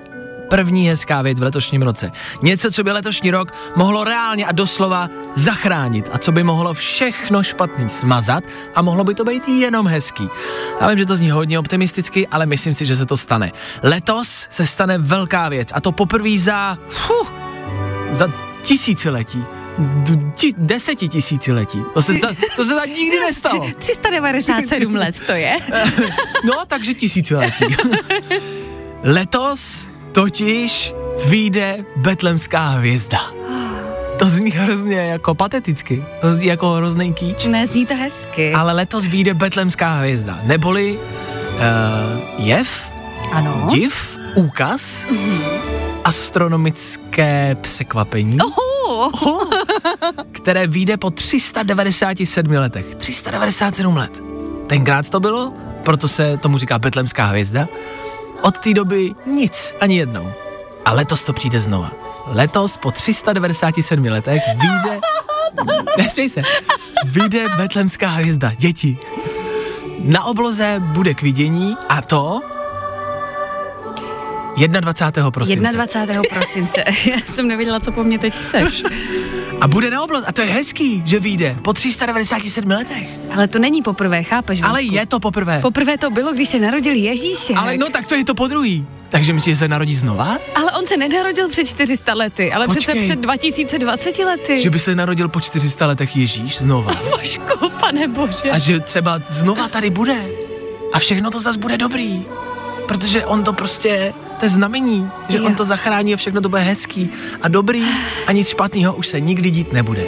První 0.54 0.88
hezká 0.88 1.22
věc 1.22 1.40
v 1.40 1.42
letošním 1.42 1.82
roce. 1.82 2.12
Něco, 2.42 2.70
co 2.70 2.84
by 2.84 2.92
letošní 2.92 3.30
rok 3.30 3.52
mohlo 3.76 4.04
reálně 4.04 4.46
a 4.46 4.52
doslova 4.52 5.08
zachránit 5.34 6.08
a 6.12 6.18
co 6.18 6.32
by 6.32 6.42
mohlo 6.42 6.74
všechno 6.74 7.42
špatný 7.42 7.88
smazat 7.88 8.44
a 8.74 8.82
mohlo 8.82 9.04
by 9.04 9.14
to 9.14 9.24
být 9.24 9.48
jenom 9.48 9.86
hezký. 9.86 10.28
Já 10.80 10.88
vím, 10.88 10.98
že 10.98 11.06
to 11.06 11.16
zní 11.16 11.30
hodně 11.30 11.58
optimisticky, 11.58 12.28
ale 12.28 12.46
myslím 12.46 12.74
si, 12.74 12.86
že 12.86 12.96
se 12.96 13.06
to 13.06 13.16
stane. 13.16 13.52
Letos 13.82 14.46
se 14.50 14.66
stane 14.66 14.98
velká 14.98 15.48
věc 15.48 15.68
a 15.74 15.80
to 15.80 15.92
poprvé 15.92 16.38
za, 16.38 16.78
fuh, 16.88 17.32
za 18.12 18.28
tisíciletí. 18.62 19.44
D- 19.78 20.32
ti, 20.34 20.54
desetitisíciletí. 20.58 21.82
To 21.94 22.02
se, 22.02 22.14
ta, 22.14 22.28
to 22.56 22.64
se 22.64 22.74
tak 22.74 22.88
nikdy 22.88 23.20
nestalo. 23.20 23.66
397 23.78 24.94
let 24.94 25.20
to 25.26 25.32
je. 25.32 25.56
No, 26.44 26.54
takže 26.66 26.94
tisíciletí. 26.94 27.64
Letos 29.04 29.93
totiž 30.14 30.94
vyjde 31.26 31.84
betlemská 31.96 32.68
hvězda. 32.68 33.18
To 34.18 34.24
zní 34.24 34.50
hrozně 34.50 34.96
jako 34.96 35.34
pateticky, 35.34 36.04
to 36.20 36.34
zní 36.34 36.46
jako 36.46 36.70
hrozný 36.70 37.14
kýč. 37.14 37.44
Nezní 37.46 37.86
to 37.86 37.94
hezky. 37.94 38.52
Ale 38.52 38.72
letos 38.72 39.06
vyjde 39.06 39.34
betlemská 39.34 39.92
hvězda, 39.92 40.38
neboli 40.42 40.98
uh, 40.98 41.60
jev, 42.46 42.68
Ano. 43.32 43.66
div, 43.70 44.16
úkaz, 44.34 45.04
astronomické 46.04 47.56
překvapení, 47.60 48.38
které 50.32 50.66
vyjde 50.66 50.96
po 50.96 51.10
397 51.10 52.52
letech. 52.52 52.94
397 52.94 53.96
let. 53.96 54.22
Tenkrát 54.66 55.08
to 55.08 55.20
bylo, 55.20 55.52
proto 55.82 56.08
se 56.08 56.36
tomu 56.36 56.58
říká 56.58 56.78
betlemská 56.78 57.24
hvězda. 57.26 57.68
Od 58.44 58.58
té 58.58 58.74
doby 58.74 59.14
nic, 59.26 59.74
ani 59.80 59.96
jednou. 59.96 60.32
A 60.84 60.92
letos 60.92 61.24
to 61.24 61.32
přijde 61.32 61.60
znova. 61.60 61.92
Letos 62.26 62.76
po 62.76 62.90
397 62.90 64.04
letech 64.04 64.42
vyjde... 64.48 65.00
Nesmej 65.98 66.28
se. 66.28 66.42
Vyjde 67.04 67.44
betlemská 67.56 68.08
hvězda. 68.08 68.52
Děti. 68.58 68.98
Na 69.98 70.24
obloze 70.24 70.76
bude 70.78 71.14
k 71.14 71.22
vidění 71.22 71.76
a 71.88 72.02
to 72.02 72.40
21. 74.56 75.30
prosince. 75.30 75.72
21. 75.72 76.22
prosince. 76.30 76.84
Já 77.10 77.20
jsem 77.20 77.48
nevěděla, 77.48 77.80
co 77.80 77.92
po 77.92 78.04
mně 78.04 78.18
teď 78.18 78.34
chceš. 78.34 78.82
A 79.64 79.68
bude 79.68 79.90
na 79.90 80.02
obloze. 80.02 80.26
A 80.26 80.32
to 80.32 80.42
je 80.42 80.48
hezký, 80.48 81.02
že 81.06 81.20
vyjde 81.20 81.56
po 81.62 81.72
397 81.72 82.70
letech. 82.70 83.08
Ale 83.32 83.48
to 83.48 83.58
není 83.58 83.82
poprvé, 83.82 84.22
chápeš? 84.22 84.60
Ale 84.62 84.82
Vítku? 84.82 84.96
je 84.96 85.06
to 85.06 85.20
poprvé. 85.20 85.60
Poprvé 85.60 85.98
to 85.98 86.10
bylo, 86.10 86.32
když 86.32 86.48
se 86.48 86.58
narodil 86.58 86.94
Ježíšek. 86.94 87.56
Ale 87.56 87.76
no 87.76 87.88
tak 87.90 88.06
to 88.06 88.14
je 88.14 88.24
to 88.24 88.34
po 88.34 88.48
druhý. 88.48 88.86
Takže 89.08 89.32
myslíš, 89.32 89.52
že 89.52 89.58
se 89.58 89.68
narodí 89.68 89.94
znova? 89.94 90.38
Ale 90.54 90.72
on 90.72 90.86
se 90.86 90.96
nenarodil 90.96 91.48
před 91.48 91.64
400 91.64 92.14
lety, 92.14 92.52
ale 92.52 92.66
Počkej. 92.66 92.94
přece 92.94 93.04
před 93.04 93.18
2020 93.18 94.18
lety. 94.18 94.60
Že 94.60 94.70
by 94.70 94.78
se 94.78 94.94
narodil 94.94 95.28
po 95.28 95.40
400 95.40 95.86
letech 95.86 96.16
Ježíš 96.16 96.58
znova. 96.58 96.92
Vašku, 97.16 97.70
pane 97.80 98.08
bože. 98.08 98.50
A 98.50 98.58
že 98.58 98.80
třeba 98.80 99.20
znova 99.28 99.68
tady 99.68 99.90
bude. 99.90 100.24
A 100.92 100.98
všechno 100.98 101.30
to 101.30 101.40
zas 101.40 101.56
bude 101.56 101.78
dobrý. 101.78 102.22
Protože 102.88 103.24
on 103.24 103.44
to 103.44 103.52
prostě, 103.52 104.14
to 104.44 104.46
je 104.46 104.60
znamení, 104.60 105.10
že 105.28 105.38
Jo. 105.38 105.44
on 105.44 105.54
to 105.54 105.64
zachrání 105.64 106.14
a 106.14 106.16
všechno 106.16 106.40
to 106.40 106.48
bude 106.48 106.62
hezký 106.62 107.08
a 107.42 107.48
dobrý 107.48 107.84
a 108.26 108.32
nic 108.32 108.48
špatného 108.48 108.94
už 108.94 109.06
se 109.06 109.20
nikdy 109.20 109.50
dít 109.50 109.72
nebude. 109.72 110.04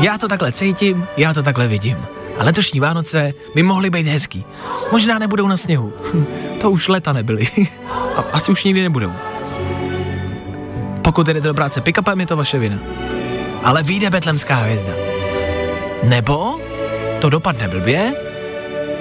Já 0.00 0.18
to 0.18 0.28
takhle 0.28 0.52
cítím, 0.52 1.06
já 1.16 1.34
to 1.34 1.42
takhle 1.42 1.68
vidím. 1.68 1.98
A 2.38 2.44
letošní 2.44 2.80
Vánoce 2.80 3.32
by 3.54 3.62
mohly 3.62 3.90
být 3.90 4.06
hezký. 4.06 4.44
Možná 4.92 5.18
nebudou 5.18 5.48
na 5.48 5.56
sněhu. 5.56 5.92
To 6.60 6.70
už 6.70 6.88
leta 6.88 7.12
nebyly. 7.12 7.48
A 8.16 8.20
asi 8.32 8.52
už 8.52 8.64
nikdy 8.64 8.82
nebudou. 8.82 9.12
Pokud 11.02 11.26
jdete 11.26 11.48
do 11.48 11.54
práce 11.54 11.80
pick-upem, 11.80 12.20
je 12.20 12.26
to 12.26 12.36
vaše 12.36 12.58
vina. 12.58 12.78
Ale 13.64 13.82
vyjde 13.82 14.10
betlemská 14.10 14.54
hvězda. 14.54 14.92
Nebo 16.02 16.60
to 17.20 17.30
dopadne 17.30 17.68
blbě, 17.68 18.14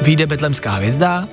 vyjde 0.01 0.25
betlemská 0.25 0.71
hvězda 0.71 1.27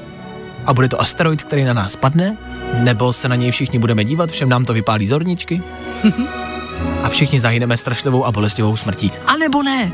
a 0.69 0.75
bude 0.75 0.89
to 0.89 1.01
asteroid, 1.01 1.43
který 1.43 1.65
na 1.65 1.73
nás 1.73 1.97
padne, 1.97 2.37
nebo 2.75 3.13
se 3.13 3.29
na 3.29 3.37
něj 3.37 3.51
všichni 3.51 3.79
budeme 3.79 4.05
dívat, 4.05 4.31
všem 4.31 4.49
nám 4.49 4.65
to 4.65 4.73
vypálí 4.73 5.09
zorničky 5.09 5.63
a 7.03 7.09
všichni 7.09 7.41
zahyneme 7.41 7.77
strašlivou 7.77 8.25
a 8.25 8.33
bolestivou 8.33 8.77
smrtí. 8.77 9.13
A 9.27 9.37
nebo 9.37 9.63
ne. 9.63 9.93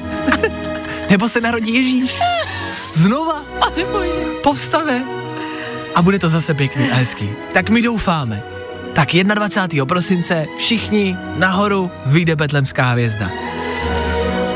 nebo 1.11 1.29
se 1.29 1.41
narodí 1.41 1.75
Ježíš. 1.75 2.21
Znova. 2.93 3.43
Povstane. 4.43 5.05
A 5.95 6.03
bude 6.03 6.19
to 6.19 6.29
zase 6.29 6.55
pěkný 6.55 6.91
a 6.91 6.95
hezký. 6.95 7.31
Tak 7.53 7.71
my 7.71 7.83
doufáme. 7.83 8.43
Tak 8.93 9.09
21. 9.13 9.87
prosince 9.87 10.47
všichni 10.59 11.17
nahoru 11.37 11.91
vyjde 12.07 12.37
betlemská 12.37 12.91
hvězda. 12.91 13.31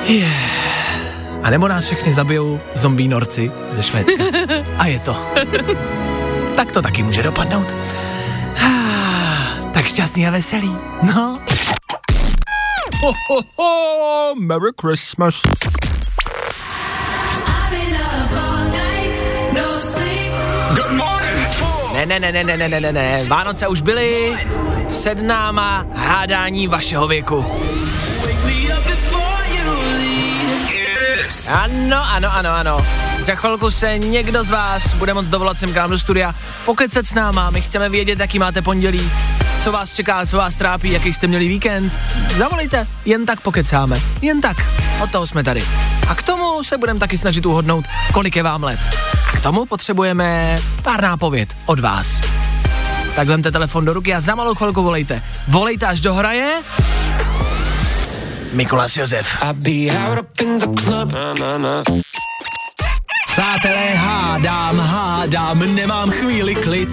Yeah. 0.06 0.58
A 1.42 1.50
nebo 1.50 1.68
nás 1.68 1.84
všechny 1.84 2.12
zabijou 2.12 2.60
zombí 2.74 3.08
norci 3.08 3.52
ze 3.70 3.82
Švédska. 3.82 4.24
A 4.78 4.86
je 4.86 4.98
to. 4.98 5.16
Tak 6.58 6.72
to 6.72 6.82
taky 6.82 7.02
může 7.02 7.22
dopadnout. 7.22 7.74
tak 9.72 9.86
šťastný 9.86 10.26
a 10.26 10.30
veselý. 10.30 10.76
No. 11.02 11.38
Ho, 13.02 13.12
ho, 13.30 13.42
ho, 13.56 14.34
Merry 14.38 14.70
Christmas. 14.80 15.42
Ne, 21.94 22.06
ne, 22.06 22.20
ne, 22.20 22.32
ne, 22.32 22.44
ne, 22.44 22.56
ne, 22.56 22.68
ne, 22.68 22.80
ne, 22.80 22.92
ne. 22.92 23.24
Vánoce 23.28 23.68
už 23.68 23.80
byly, 23.80 24.36
před 24.88 25.20
náma 25.20 25.86
hádání 25.94 26.66
vašeho 26.66 27.08
věku. 27.08 27.44
Ano, 31.48 32.04
ano, 32.04 32.28
ano, 32.32 32.50
ano. 32.50 32.86
Za 33.26 33.34
chvilku 33.34 33.70
se 33.70 33.98
někdo 33.98 34.44
z 34.44 34.50
vás 34.50 34.94
bude 34.94 35.14
moct 35.14 35.28
dovolat 35.28 35.58
sem 35.58 35.72
k 35.72 35.76
nám 35.76 35.90
do 35.90 35.98
studia, 35.98 36.34
pokecat 36.64 37.06
s 37.06 37.14
náma, 37.14 37.50
my 37.50 37.60
chceme 37.60 37.88
vědět, 37.88 38.20
jaký 38.20 38.38
máte 38.38 38.62
pondělí, 38.62 39.10
co 39.64 39.72
vás 39.72 39.92
čeká, 39.92 40.26
co 40.26 40.36
vás 40.36 40.56
trápí, 40.56 40.92
jaký 40.92 41.12
jste 41.12 41.26
měli 41.26 41.48
víkend. 41.48 41.92
Zavolejte, 42.36 42.86
jen 43.04 43.26
tak 43.26 43.40
pokecáme, 43.40 44.00
jen 44.22 44.40
tak, 44.40 44.56
od 45.02 45.10
toho 45.10 45.26
jsme 45.26 45.44
tady. 45.44 45.64
A 46.08 46.14
k 46.14 46.22
tomu 46.22 46.64
se 46.64 46.78
budeme 46.78 47.00
taky 47.00 47.18
snažit 47.18 47.46
uhodnout, 47.46 47.84
kolik 48.12 48.36
je 48.36 48.42
vám 48.42 48.62
let. 48.62 48.80
A 49.32 49.36
k 49.36 49.40
tomu 49.40 49.66
potřebujeme 49.66 50.58
pár 50.82 51.02
nápověd 51.02 51.56
od 51.66 51.80
vás. 51.80 52.20
Tak 53.16 53.28
vemte 53.28 53.50
telefon 53.50 53.84
do 53.84 53.92
ruky 53.92 54.14
a 54.14 54.20
za 54.20 54.34
malou 54.34 54.54
chvilku 54.54 54.82
volejte. 54.82 55.22
Volejte 55.48 55.86
až 55.86 56.00
do 56.00 56.14
Mikulas 58.52 58.96
Josef. 58.96 59.26
Přátelé, 63.26 63.94
hádám, 63.94 64.78
hádám, 64.80 65.74
nemám 65.74 66.10
chvíli 66.10 66.54
klid. 66.54 66.88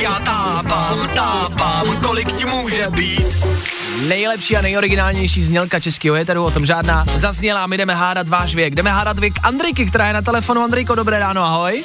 Já 0.00 0.18
tápám, 0.18 1.08
tápám, 1.14 1.96
kolik 2.02 2.32
ti 2.32 2.44
může 2.44 2.86
být. 2.90 3.26
Nejlepší 4.04 4.56
a 4.56 4.62
nejoriginálnější 4.62 5.42
znělka 5.42 5.80
českého 5.80 6.16
éteru, 6.16 6.44
o 6.44 6.50
tom 6.50 6.66
žádná. 6.66 7.04
Zazněla, 7.14 7.66
my 7.66 7.76
jdeme 7.76 7.94
hádat 7.94 8.28
váš 8.28 8.54
věk. 8.54 8.74
Jdeme 8.74 8.90
hádat 8.90 9.18
věk 9.18 9.32
Andrejky, 9.42 9.86
která 9.86 10.06
je 10.06 10.12
na 10.12 10.22
telefonu. 10.22 10.60
Andrejko, 10.60 10.94
dobré 10.94 11.18
ráno, 11.18 11.42
ahoj. 11.42 11.84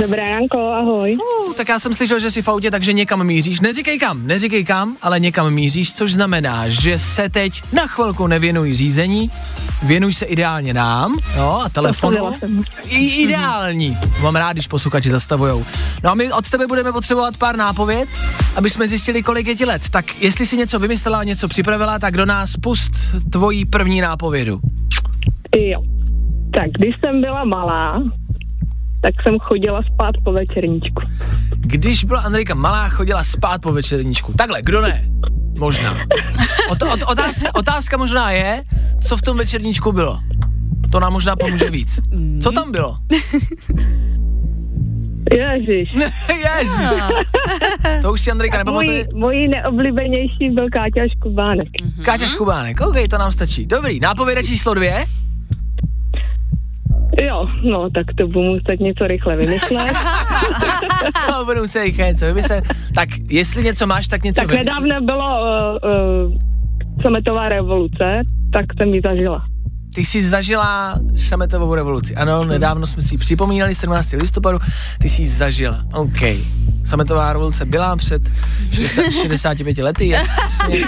Dobré 0.00 0.30
ránko, 0.30 0.72
ahoj. 0.72 1.18
Uh, 1.46 1.54
tak 1.54 1.68
já 1.68 1.78
jsem 1.78 1.94
slyšel, 1.94 2.18
že 2.18 2.30
jsi 2.30 2.42
v 2.42 2.48
autě, 2.48 2.70
takže 2.70 2.92
někam 2.92 3.24
míříš. 3.24 3.60
Neříkej 3.60 3.98
kam, 3.98 4.26
neříkej 4.26 4.64
kam, 4.64 4.96
ale 5.02 5.20
někam 5.20 5.50
míříš, 5.50 5.92
což 5.92 6.12
znamená, 6.12 6.68
že 6.68 6.98
se 6.98 7.28
teď 7.28 7.62
na 7.72 7.86
chvilku 7.86 8.26
nevěnuj 8.26 8.74
řízení, 8.74 9.30
věnuj 9.82 10.12
se 10.12 10.24
ideálně 10.24 10.74
nám, 10.74 11.18
jo, 11.36 11.60
a 11.64 11.68
telefonu. 11.68 12.32
I, 12.88 13.22
ideální. 13.22 13.98
Mám 14.22 14.36
rád, 14.36 14.52
když 14.52 14.66
posluchači 14.66 15.10
zastavujou. 15.10 15.64
No 16.04 16.10
a 16.10 16.14
my 16.14 16.32
od 16.32 16.50
tebe 16.50 16.66
budeme 16.66 16.92
potřebovat 16.92 17.36
pár 17.36 17.56
nápověd, 17.56 18.08
aby 18.56 18.70
jsme 18.70 18.88
zjistili, 18.88 19.22
kolik 19.22 19.46
je 19.46 19.56
ti 19.56 19.64
let. 19.64 19.82
Tak 19.90 20.22
jestli 20.22 20.46
si 20.46 20.56
něco 20.56 20.78
vymyslela, 20.78 21.24
něco 21.24 21.48
připravila, 21.48 21.98
tak 21.98 22.16
do 22.16 22.26
nás 22.26 22.56
pust 22.56 22.92
tvojí 23.30 23.64
první 23.64 24.00
nápovědu. 24.00 24.60
Jo. 25.58 25.82
Tak 26.56 26.70
když 26.78 26.94
jsem 27.00 27.20
byla 27.20 27.44
malá, 27.44 28.02
tak 29.00 29.14
jsem 29.22 29.38
chodila 29.38 29.82
spát 29.94 30.14
po 30.24 30.32
večerníčku. 30.32 31.02
Když 31.56 32.04
byla 32.04 32.20
Andrejka 32.20 32.54
malá, 32.54 32.88
chodila 32.88 33.24
spát 33.24 33.62
po 33.62 33.72
večerníčku. 33.72 34.32
Takhle, 34.32 34.62
kdo 34.62 34.80
ne? 34.80 35.04
Možná. 35.58 35.96
Ot, 36.70 36.82
ot, 36.82 37.00
otázka, 37.06 37.54
otázka 37.54 37.96
možná 37.96 38.30
je, 38.30 38.62
co 39.02 39.16
v 39.16 39.22
tom 39.22 39.36
večerníčku 39.38 39.92
bylo. 39.92 40.18
To 40.92 41.00
nám 41.00 41.12
možná 41.12 41.36
pomůže 41.36 41.70
víc. 41.70 42.00
Co 42.42 42.52
tam 42.52 42.72
bylo? 42.72 42.98
Ježiš. 45.36 45.88
Ježiš. 46.28 46.86
To 48.02 48.12
už 48.12 48.20
si 48.20 48.30
Andrejka 48.30 48.58
nepamatuje. 48.58 49.06
můj 49.14 49.48
neoblíbenější 49.48 50.50
byl 50.50 50.66
Káťa 50.72 51.08
Škubánek. 51.16 51.68
Káťa 52.04 52.26
Škubánek, 52.26 52.80
OK, 52.80 52.96
to 53.10 53.18
nám 53.18 53.32
stačí. 53.32 53.66
Dobrý, 53.66 54.00
nápověda 54.00 54.42
číslo 54.42 54.74
dvě. 54.74 55.04
Jo, 57.30 57.46
no, 57.62 57.90
tak 57.90 58.06
to 58.18 58.26
budu 58.26 58.42
muset 58.42 58.80
něco 58.80 59.06
rychle 59.06 59.36
vymyslet. 59.36 59.92
To 61.26 61.44
budu 61.44 61.60
muset 61.60 61.82
rychle 61.82 62.06
něco 62.06 62.26
vymyslet. 62.26 62.64
Tak 62.94 63.08
jestli 63.28 63.64
něco 63.64 63.86
máš, 63.86 64.08
tak 64.08 64.24
něco 64.24 64.40
tak 64.40 64.50
vymyslet. 64.50 64.66
nedávno 64.66 65.06
bylo 65.06 65.28
uh, 65.42 66.26
uh, 66.26 66.32
sametová 67.02 67.48
revoluce, 67.48 68.22
tak 68.52 68.66
jsem 68.82 68.94
ji 68.94 69.00
zažila. 69.00 69.49
Ty 69.94 70.04
jsi 70.04 70.22
zažila 70.22 70.98
šametovou 71.16 71.74
revoluci. 71.74 72.16
Ano, 72.16 72.44
nedávno 72.44 72.86
jsme 72.86 73.02
si 73.02 73.14
ji 73.14 73.18
připomínali 73.18 73.74
17. 73.74 74.12
listopadu. 74.12 74.58
Ty 74.98 75.08
jsi 75.08 75.22
ji 75.22 75.28
zažila. 75.28 75.84
OK. 75.94 76.20
Sametová 76.84 77.32
revoluce 77.32 77.64
byla 77.64 77.96
před 77.96 78.30
60, 78.72 79.10
65 79.56 79.78
lety, 79.82 80.08
jasně. 80.08 80.80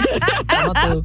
Pamatuju. 0.49 0.99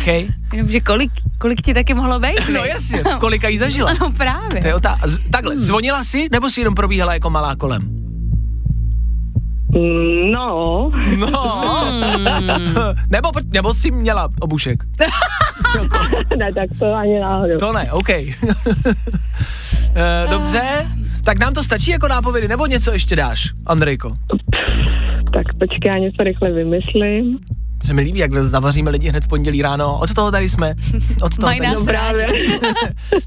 OK. 0.00 0.06
Jenomže 0.52 0.80
kolik, 0.80 1.10
kolik 1.38 1.62
ti 1.62 1.74
taky 1.74 1.94
mohlo 1.94 2.20
být? 2.20 2.48
No 2.54 2.64
jasně, 2.64 3.02
kolika 3.20 3.48
jí 3.48 3.58
zažila. 3.58 3.92
No 4.00 4.10
právě. 4.10 4.60
To 4.60 4.66
je 4.66 4.74
otá- 4.74 4.98
z- 5.06 5.18
takhle, 5.30 5.60
zvonila 5.60 6.04
si, 6.04 6.28
nebo 6.32 6.50
si 6.50 6.60
jenom 6.60 6.74
probíhala 6.74 7.12
jako 7.14 7.30
malá 7.30 7.56
kolem? 7.56 7.88
No, 10.32 10.90
No. 11.16 11.30
nebo, 13.10 13.28
pr- 13.28 13.48
nebo 13.52 13.74
jsi 13.74 13.90
měla 13.90 14.28
obušek? 14.40 14.84
ne, 16.36 16.52
tak 16.52 16.68
to 16.78 16.94
ani 16.94 17.20
náhodou. 17.20 17.58
To 17.58 17.72
ne, 17.72 17.92
OK. 17.92 18.08
Eh, 19.94 20.26
Dobře, 20.30 20.60
tak 21.24 21.38
nám 21.38 21.54
to 21.54 21.62
stačí 21.62 21.90
jako 21.90 22.08
nápovědy, 22.08 22.48
nebo 22.48 22.66
něco 22.66 22.92
ještě 22.92 23.16
dáš, 23.16 23.48
Andrejko? 23.66 24.16
Tak 25.32 25.46
počkej, 25.58 25.88
já 25.88 25.98
něco 25.98 26.22
rychle 26.24 26.52
vymyslím. 26.52 27.38
Se 27.84 27.94
mi 27.94 28.02
líbí, 28.02 28.18
jak 28.18 28.34
zavaříme 28.34 28.90
lidi 28.90 29.08
hned 29.08 29.24
v 29.24 29.28
pondělí 29.28 29.62
ráno. 29.62 29.98
Od 29.98 30.14
toho 30.14 30.30
tady 30.30 30.48
jsme. 30.48 30.74
Od 31.22 31.36
toho 31.36 31.46
Mají 31.46 31.60
nás 31.60 31.86
rádi. 31.86 32.60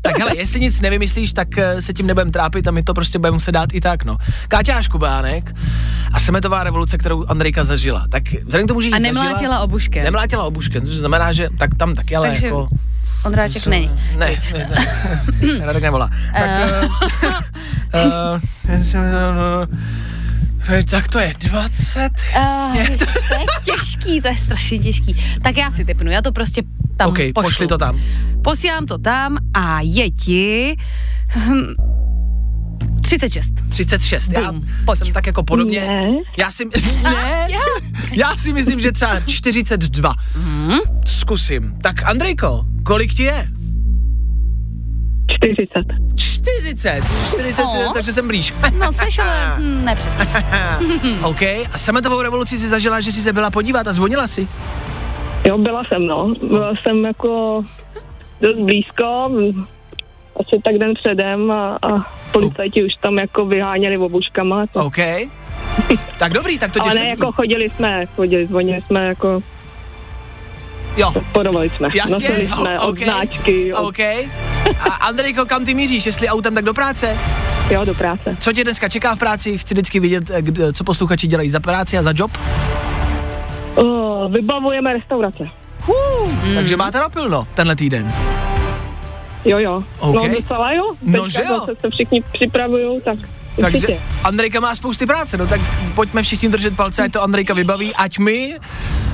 tak 0.01 0.19
hele, 0.19 0.37
jestli 0.37 0.59
nic 0.59 0.81
nevymyslíš, 0.81 1.33
tak 1.33 1.57
eh, 1.57 1.81
se 1.81 1.93
tím 1.93 2.07
nebudem 2.07 2.31
trápit 2.31 2.67
a 2.67 2.71
my 2.71 2.83
to 2.83 2.93
prostě 2.93 3.19
budeme 3.19 3.33
muset 3.33 3.51
dát 3.51 3.69
i 3.73 3.81
tak, 3.81 4.05
no. 4.05 4.17
Káťa 4.47 4.81
Škubánek 4.81 5.55
a 6.13 6.19
semetová 6.19 6.63
revoluce, 6.63 6.97
kterou 6.97 7.25
Andrejka 7.27 7.63
zažila. 7.63 8.05
Tak 8.09 8.23
vzhledem 8.33 8.65
k 8.65 8.67
tomu, 8.67 8.81
že 8.81 8.89
A 8.89 8.91
zažila, 8.91 9.23
nemlátila 9.23 9.59
obuškem. 9.59 10.03
Nemlátila 10.03 10.43
obuškem, 10.43 10.81
což 10.81 10.95
znamená, 10.95 11.31
že 11.31 11.47
tak 11.57 11.75
tam 11.75 11.95
taky, 11.95 12.15
ale 12.15 12.27
Takže 12.27 12.45
jako... 12.45 12.67
Ondráček 13.25 13.67
není. 13.67 13.91
Ne, 14.17 14.41
ne, 14.53 14.69
ne 15.49 15.59
Radek 15.65 15.83
nevolá. 15.83 16.09
Tak, 16.33 16.49
uh, 16.71 18.01
uh, 18.73 19.67
tak 20.89 21.07
to 21.07 21.19
je 21.19 21.33
20, 21.39 22.09
Uh, 22.09 22.41
jasně. 22.75 22.97
to 22.97 23.03
je 23.33 23.45
těžký, 23.63 24.21
to 24.21 24.27
je 24.27 24.35
strašně 24.37 24.79
těžký. 24.79 25.13
Tak 25.41 25.57
já 25.57 25.71
si 25.71 25.85
typnu, 25.85 26.11
já 26.11 26.21
to 26.21 26.31
prostě 26.31 26.61
tam 26.97 27.09
OK, 27.09 27.17
pošlu. 27.17 27.33
pošli 27.49 27.67
to 27.67 27.77
tam. 27.77 27.99
Posílám 28.43 28.85
to 28.85 28.97
tam 28.97 29.37
a 29.53 29.79
je 29.81 30.11
ti... 30.11 30.75
Hm, 31.27 31.73
36. 33.01 33.53
36. 33.69 34.31
Já 34.33 34.51
Bum, 34.51 34.67
pojď. 34.85 34.99
jsem 34.99 35.13
tak 35.13 35.27
jako 35.27 35.43
podobně. 35.43 35.79
Ne. 35.87 36.11
Já 36.37 36.51
si, 36.51 36.65
ne, 37.03 37.47
já 38.11 38.37
si 38.37 38.53
myslím, 38.53 38.79
že 38.81 38.91
třeba 38.91 39.19
42. 39.19 40.13
Mhm. 40.37 40.77
Zkusím. 41.05 41.73
Tak 41.83 42.03
Andrejko, 42.03 42.65
kolik 42.83 43.13
ti 43.13 43.23
je? 43.23 43.47
40. 45.27 45.67
40. 46.75 47.01
40, 47.27 47.61
Oh. 47.63 47.93
takže 47.93 48.13
jsem 48.13 48.27
blíž. 48.27 48.53
No 48.79 48.93
seš, 48.93 49.19
ale 49.19 49.53
hm, 49.57 49.85
ne 49.85 49.95
přesně. 49.95 50.25
OK, 51.23 51.41
a 51.41 51.77
sametovou 51.77 52.21
revoluci 52.21 52.57
si 52.57 52.69
zažila, 52.69 52.99
že 52.99 53.11
jsi 53.11 53.21
se 53.21 53.33
byla 53.33 53.49
podívat 53.49 53.87
a 53.87 53.93
zvonila 53.93 54.27
si. 54.27 54.47
Jo, 55.45 55.57
byla 55.57 55.83
jsem, 55.83 56.07
no. 56.07 56.33
Byla 56.49 56.73
jsem 56.81 57.05
jako 57.05 57.63
dost 58.41 58.59
blízko, 58.59 59.29
asi 60.39 60.61
tak 60.65 60.75
den 60.75 60.93
předem 60.93 61.51
a, 61.51 61.77
a 61.81 61.87
policajti 62.31 62.83
už 62.83 62.91
tam 63.01 63.17
jako 63.17 63.45
vyháněli 63.45 63.97
obuškama. 63.97 64.65
To. 64.73 64.79
OK. 64.85 64.97
Tak 66.19 66.33
dobrý, 66.33 66.59
tak 66.59 66.71
to 66.71 66.79
tě 66.79 66.89
Ale 66.89 66.99
ne, 66.99 67.07
jako 67.07 67.31
chodili 67.31 67.69
jsme, 67.69 68.05
chodili, 68.15 68.47
zvonili 68.47 68.81
jsme, 68.81 69.07
jako 69.07 69.41
Jo, 70.97 71.13
podovali 71.31 71.69
jsme. 71.69 71.89
Jasně, 71.95 72.13
Nosili 72.13 72.47
jsme 72.47 72.79
o- 72.79 72.83
od 72.87 72.89
ok. 72.89 72.99
značky. 73.03 73.73
Od... 73.73 73.87
OK. 73.87 73.97
A 74.79 74.93
Andrejko, 74.93 75.45
kam 75.45 75.65
ty 75.65 75.73
míříš? 75.73 76.05
Jestli 76.05 76.27
autem, 76.27 76.55
tak 76.55 76.65
do 76.65 76.73
práce? 76.73 77.17
Jo, 77.71 77.85
do 77.85 77.93
práce. 77.93 78.37
Co 78.39 78.53
tě 78.53 78.63
dneska 78.63 78.89
čeká 78.89 79.15
v 79.15 79.19
práci? 79.19 79.57
Chci 79.57 79.73
vždycky 79.73 79.99
vidět, 79.99 80.23
eh, 80.29 80.73
co 80.73 80.83
posluchači 80.83 81.27
dělají 81.27 81.49
za 81.49 81.59
práci 81.59 81.97
a 81.97 82.03
za 82.03 82.13
job. 82.15 82.31
Uh, 83.75 84.33
vybavujeme 84.33 84.93
restaurace. 84.93 85.49
Hmm. 85.79 86.55
Takže 86.55 86.77
máte 86.77 86.99
napilno 86.99 87.47
tenhle 87.55 87.75
týden. 87.75 88.13
Jo, 89.45 89.59
jo. 89.59 89.83
OK. 89.99 90.15
No 90.15 90.27
docela 90.27 90.71
jo. 90.71 90.83
No, 91.01 91.23
Teďka 91.23 91.41
že 91.41 91.47
jo. 91.49 91.67
se 91.81 91.89
všichni 91.89 92.23
připravují, 92.31 93.01
tak 93.01 93.17
Takže 93.59 93.77
určitě. 93.77 93.99
Andrejka 94.23 94.59
má 94.59 94.75
spousty 94.75 95.05
práce, 95.05 95.37
no 95.37 95.47
tak 95.47 95.61
pojďme 95.95 96.23
všichni 96.23 96.49
držet 96.49 96.75
palce, 96.75 97.03
ať 97.03 97.11
to 97.11 97.23
Andrejka 97.23 97.53
vybaví, 97.53 97.95
ať 97.95 98.19
my 98.19 98.59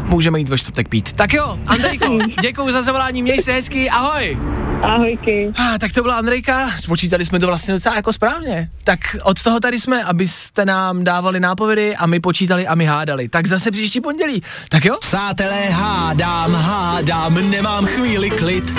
můžeme 0.03 0.39
jít 0.39 0.49
ve 0.49 0.57
čtvrtek 0.57 0.87
pít. 0.89 1.13
Tak 1.13 1.33
jo, 1.33 1.59
Andrejko, 1.67 2.17
děkuji 2.41 2.71
za 2.71 2.81
zavolání, 2.81 3.21
měj 3.23 3.41
se 3.41 3.51
hezky, 3.53 3.89
ahoj. 3.89 4.37
Ahojky. 4.81 5.51
Ah, 5.57 5.77
tak 5.79 5.93
to 5.93 6.01
byla 6.01 6.15
Andrejka, 6.17 6.71
spočítali 6.79 7.25
jsme 7.25 7.39
to 7.39 7.47
vlastně 7.47 7.73
docela 7.73 7.95
jako 7.95 8.13
správně. 8.13 8.69
Tak 8.83 8.99
od 9.23 9.43
toho 9.43 9.59
tady 9.59 9.79
jsme, 9.79 10.03
abyste 10.03 10.65
nám 10.65 11.03
dávali 11.03 11.39
nápovědy 11.39 11.95
a 11.95 12.05
my 12.07 12.19
počítali 12.19 12.67
a 12.67 12.75
my 12.75 12.85
hádali. 12.85 13.29
Tak 13.29 13.47
zase 13.47 13.71
příští 13.71 14.01
pondělí. 14.01 14.41
Tak 14.69 14.85
jo? 14.85 14.97
Přátelé, 14.99 15.69
hádám, 15.69 16.53
hádám, 16.53 17.49
nemám 17.49 17.85
chvíli 17.85 18.29
klid. 18.29 18.73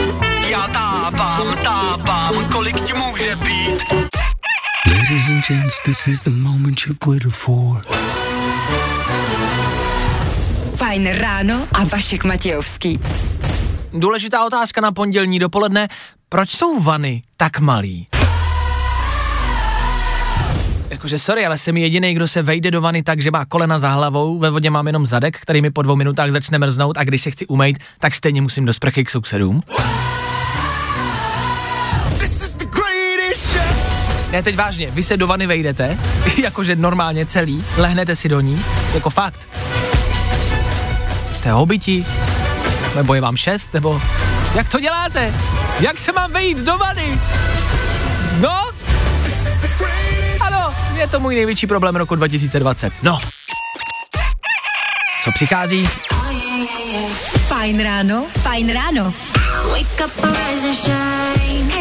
Já 0.50 0.68
tápám, 0.68 1.56
tápám, 1.64 2.44
kolik 2.52 2.80
ti 2.80 2.92
může 2.92 3.36
být? 3.36 4.17
Ladies 4.88 5.28
and 5.28 5.42
gents, 5.44 5.82
this 5.82 6.06
is 6.08 6.24
the 6.24 6.30
moment 6.30 6.86
you've 6.86 7.06
waited 7.06 7.32
for. 7.32 7.82
Fajn 10.74 11.12
ráno 11.12 11.66
a 11.72 11.84
Vašek 11.84 12.24
Matějovský. 12.24 13.00
Důležitá 13.92 14.46
otázka 14.46 14.80
na 14.80 14.92
pondělní 14.92 15.38
dopoledne. 15.38 15.88
Proč 16.28 16.50
jsou 16.50 16.80
vany 16.80 17.22
tak 17.36 17.60
malý? 17.60 18.06
Jakože 20.90 21.18
sorry, 21.18 21.46
ale 21.46 21.58
jsem 21.58 21.76
jediný, 21.76 22.14
kdo 22.14 22.28
se 22.28 22.42
vejde 22.42 22.70
do 22.70 22.80
vany 22.80 23.02
tak, 23.02 23.22
že 23.22 23.30
má 23.30 23.44
kolena 23.44 23.78
za 23.78 23.88
hlavou, 23.88 24.38
ve 24.38 24.50
vodě 24.50 24.70
mám 24.70 24.86
jenom 24.86 25.06
zadek, 25.06 25.38
který 25.40 25.62
mi 25.62 25.70
po 25.70 25.82
dvou 25.82 25.96
minutách 25.96 26.30
začne 26.30 26.58
mrznout 26.58 26.98
a 26.98 27.04
když 27.04 27.22
se 27.22 27.30
chci 27.30 27.46
umýt, 27.46 27.78
tak 27.98 28.14
stejně 28.14 28.42
musím 28.42 28.64
do 28.64 28.72
sprchy 28.72 29.04
k 29.04 29.10
sousedům. 29.10 29.60
Ne, 34.30 34.42
teď 34.42 34.56
vážně, 34.56 34.90
vy 34.90 35.02
se 35.02 35.16
do 35.16 35.26
vany 35.26 35.46
vejdete, 35.46 35.98
jakože 36.42 36.76
normálně 36.76 37.26
celý, 37.26 37.64
lehnete 37.76 38.16
si 38.16 38.28
do 38.28 38.40
ní, 38.40 38.64
jako 38.94 39.10
fakt. 39.10 39.48
Jste 41.26 41.52
hobiti, 41.52 42.06
nebo 42.96 43.14
je 43.14 43.20
vám 43.20 43.36
šest, 43.36 43.74
nebo 43.74 44.02
jak 44.54 44.68
to 44.68 44.80
děláte? 44.80 45.34
Jak 45.80 45.98
se 45.98 46.12
mám 46.12 46.32
vejít 46.32 46.58
do 46.58 46.78
vany? 46.78 47.20
No? 48.40 48.70
Ano, 50.40 50.74
je 50.96 51.08
to 51.08 51.20
můj 51.20 51.34
největší 51.34 51.66
problém 51.66 51.96
roku 51.96 52.14
2020. 52.14 52.92
No. 53.02 53.18
Co 55.24 55.30
přichází? 55.34 55.84
Fajn 57.48 57.82
ráno, 57.82 58.26
fajn 58.42 58.72
ráno. 58.72 59.12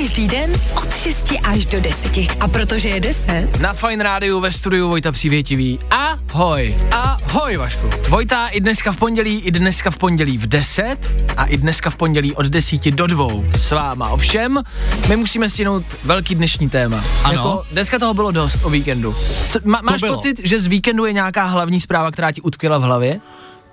Každý 0.08 0.28
den 0.28 0.54
od 0.76 0.96
6 0.96 1.34
až 1.43 1.65
do 1.65 1.82
10. 1.82 2.17
A 2.39 2.48
protože 2.48 2.89
je 2.89 3.00
10, 3.00 3.60
Na 3.60 3.74
Fine 3.74 4.04
Rádiu 4.04 4.39
ve 4.39 4.52
studiu 4.52 4.89
Vojta 4.89 5.12
Přívětivý. 5.12 5.80
Ahoj. 5.91 6.78
Ahoj, 6.91 7.58
Vašku. 7.58 7.89
Vojta 8.10 8.48
i 8.48 8.62
dneska 8.62 8.91
v 8.91 8.98
pondělí, 8.98 9.39
i 9.39 9.52
dneska 9.52 9.91
v 9.91 9.98
pondělí 9.98 10.38
v 10.38 10.48
10 10.48 10.98
a 11.38 11.46
i 11.46 11.58
dneska 11.58 11.89
v 11.89 11.96
pondělí 11.96 12.36
od 12.36 12.46
10 12.46 12.91
do 12.91 13.08
2 13.08 13.28
s 13.58 13.72
váma. 13.72 14.10
Ovšem, 14.10 14.63
my 15.08 15.15
musíme 15.15 15.50
stihnout 15.50 15.84
velký 16.04 16.36
dnešní 16.36 16.70
téma. 16.70 17.04
Ano. 17.24 17.34
Jako, 17.34 17.63
dneska 17.72 18.00
toho 18.00 18.13
bylo 18.13 18.32
dost 18.32 18.60
o 18.63 18.70
víkendu. 18.70 19.15
Co, 19.50 19.60
ma, 19.63 19.82
máš 19.84 20.02
pocit, 20.02 20.41
že 20.43 20.60
z 20.60 20.67
víkendu 20.67 21.06
je 21.06 21.13
nějaká 21.13 21.46
hlavní 21.46 21.82
zpráva, 21.82 22.12
která 22.12 22.32
ti 22.32 22.41
utkvěla 22.41 22.78
v 22.78 22.82
hlavě? 22.82 23.20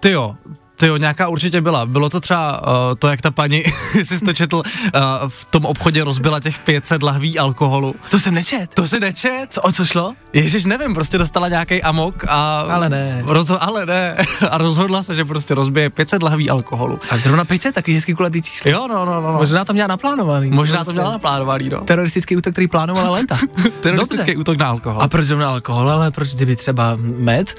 Ty 0.01 0.11
jo, 0.11 0.35
ty 0.77 0.87
jo, 0.87 0.97
nějaká 0.97 1.29
určitě 1.29 1.61
byla. 1.61 1.87
Bylo 1.87 2.09
to 2.09 2.21
třeba 2.21 2.67
uh, 2.67 2.95
to, 2.99 3.09
jak 3.09 3.23
ta 3.23 3.31
paní, 3.31 3.63
jestli 3.95 4.19
jsi 4.19 4.25
to 4.25 4.33
četl, 4.33 4.57
uh, 4.57 5.01
v 5.29 5.45
tom 5.45 5.65
obchodě 5.65 6.05
rozbila 6.05 6.41
těch 6.41 6.59
500 6.59 7.03
lahví 7.03 7.39
alkoholu. 7.39 7.95
To 8.11 8.19
jsem 8.19 8.35
nečet. 8.35 8.71
To 8.75 8.87
si 8.87 9.01
nečet? 9.01 9.47
Co, 9.51 9.61
o 9.61 9.73
co 9.73 9.85
šlo? 9.85 10.15
Ježiš, 10.33 10.65
nevím, 10.65 10.95
prostě 10.95 11.19
dostala 11.19 11.49
nějaký 11.49 11.83
amok 11.83 12.25
a... 12.29 12.61
Ale 12.61 12.89
ne. 12.89 13.23
Rozho- 13.27 13.59
ale 13.61 13.87
ne. 13.87 14.17
A 14.51 14.59
rozhodla 14.59 15.03
se, 15.03 15.15
že 15.15 15.25
prostě 15.25 15.55
rozbije 15.55 15.91
500 15.91 16.23
lahví 16.23 16.51
alkoholu. 16.51 16.99
A 17.11 17.17
zrovna 17.17 17.45
500, 17.45 17.75
taky 17.75 17.93
hezký 17.93 18.15
kulatý 18.15 18.43
číslo. 18.43 18.71
Jo, 18.71 18.87
no, 18.89 19.05
no, 19.05 19.21
no. 19.21 19.33
no. 19.33 19.39
Možná 19.39 19.65
to 19.65 19.73
měla 19.73 19.89
naplánovaný. 19.89 20.51
Možná 20.51 20.85
to 20.85 20.93
měla 20.93 21.11
naplánovaný, 21.11 21.69
no. 21.69 21.81
Teroristický 21.81 22.37
útok, 22.37 22.53
který 22.53 22.69
plánovala 22.69 23.11
léta. 23.11 23.39
Teroristický 23.81 24.27
Dobře. 24.27 24.41
útok 24.41 24.59
na 24.59 24.69
alkohol. 24.69 25.03
A 25.03 25.09
proč 25.09 25.27
zrovna 25.27 25.49
alkohol, 25.49 25.91
ale 25.91 26.11
proč 26.11 26.35
kdyby 26.35 26.57
třeba 26.57 26.97
med? 27.01 27.55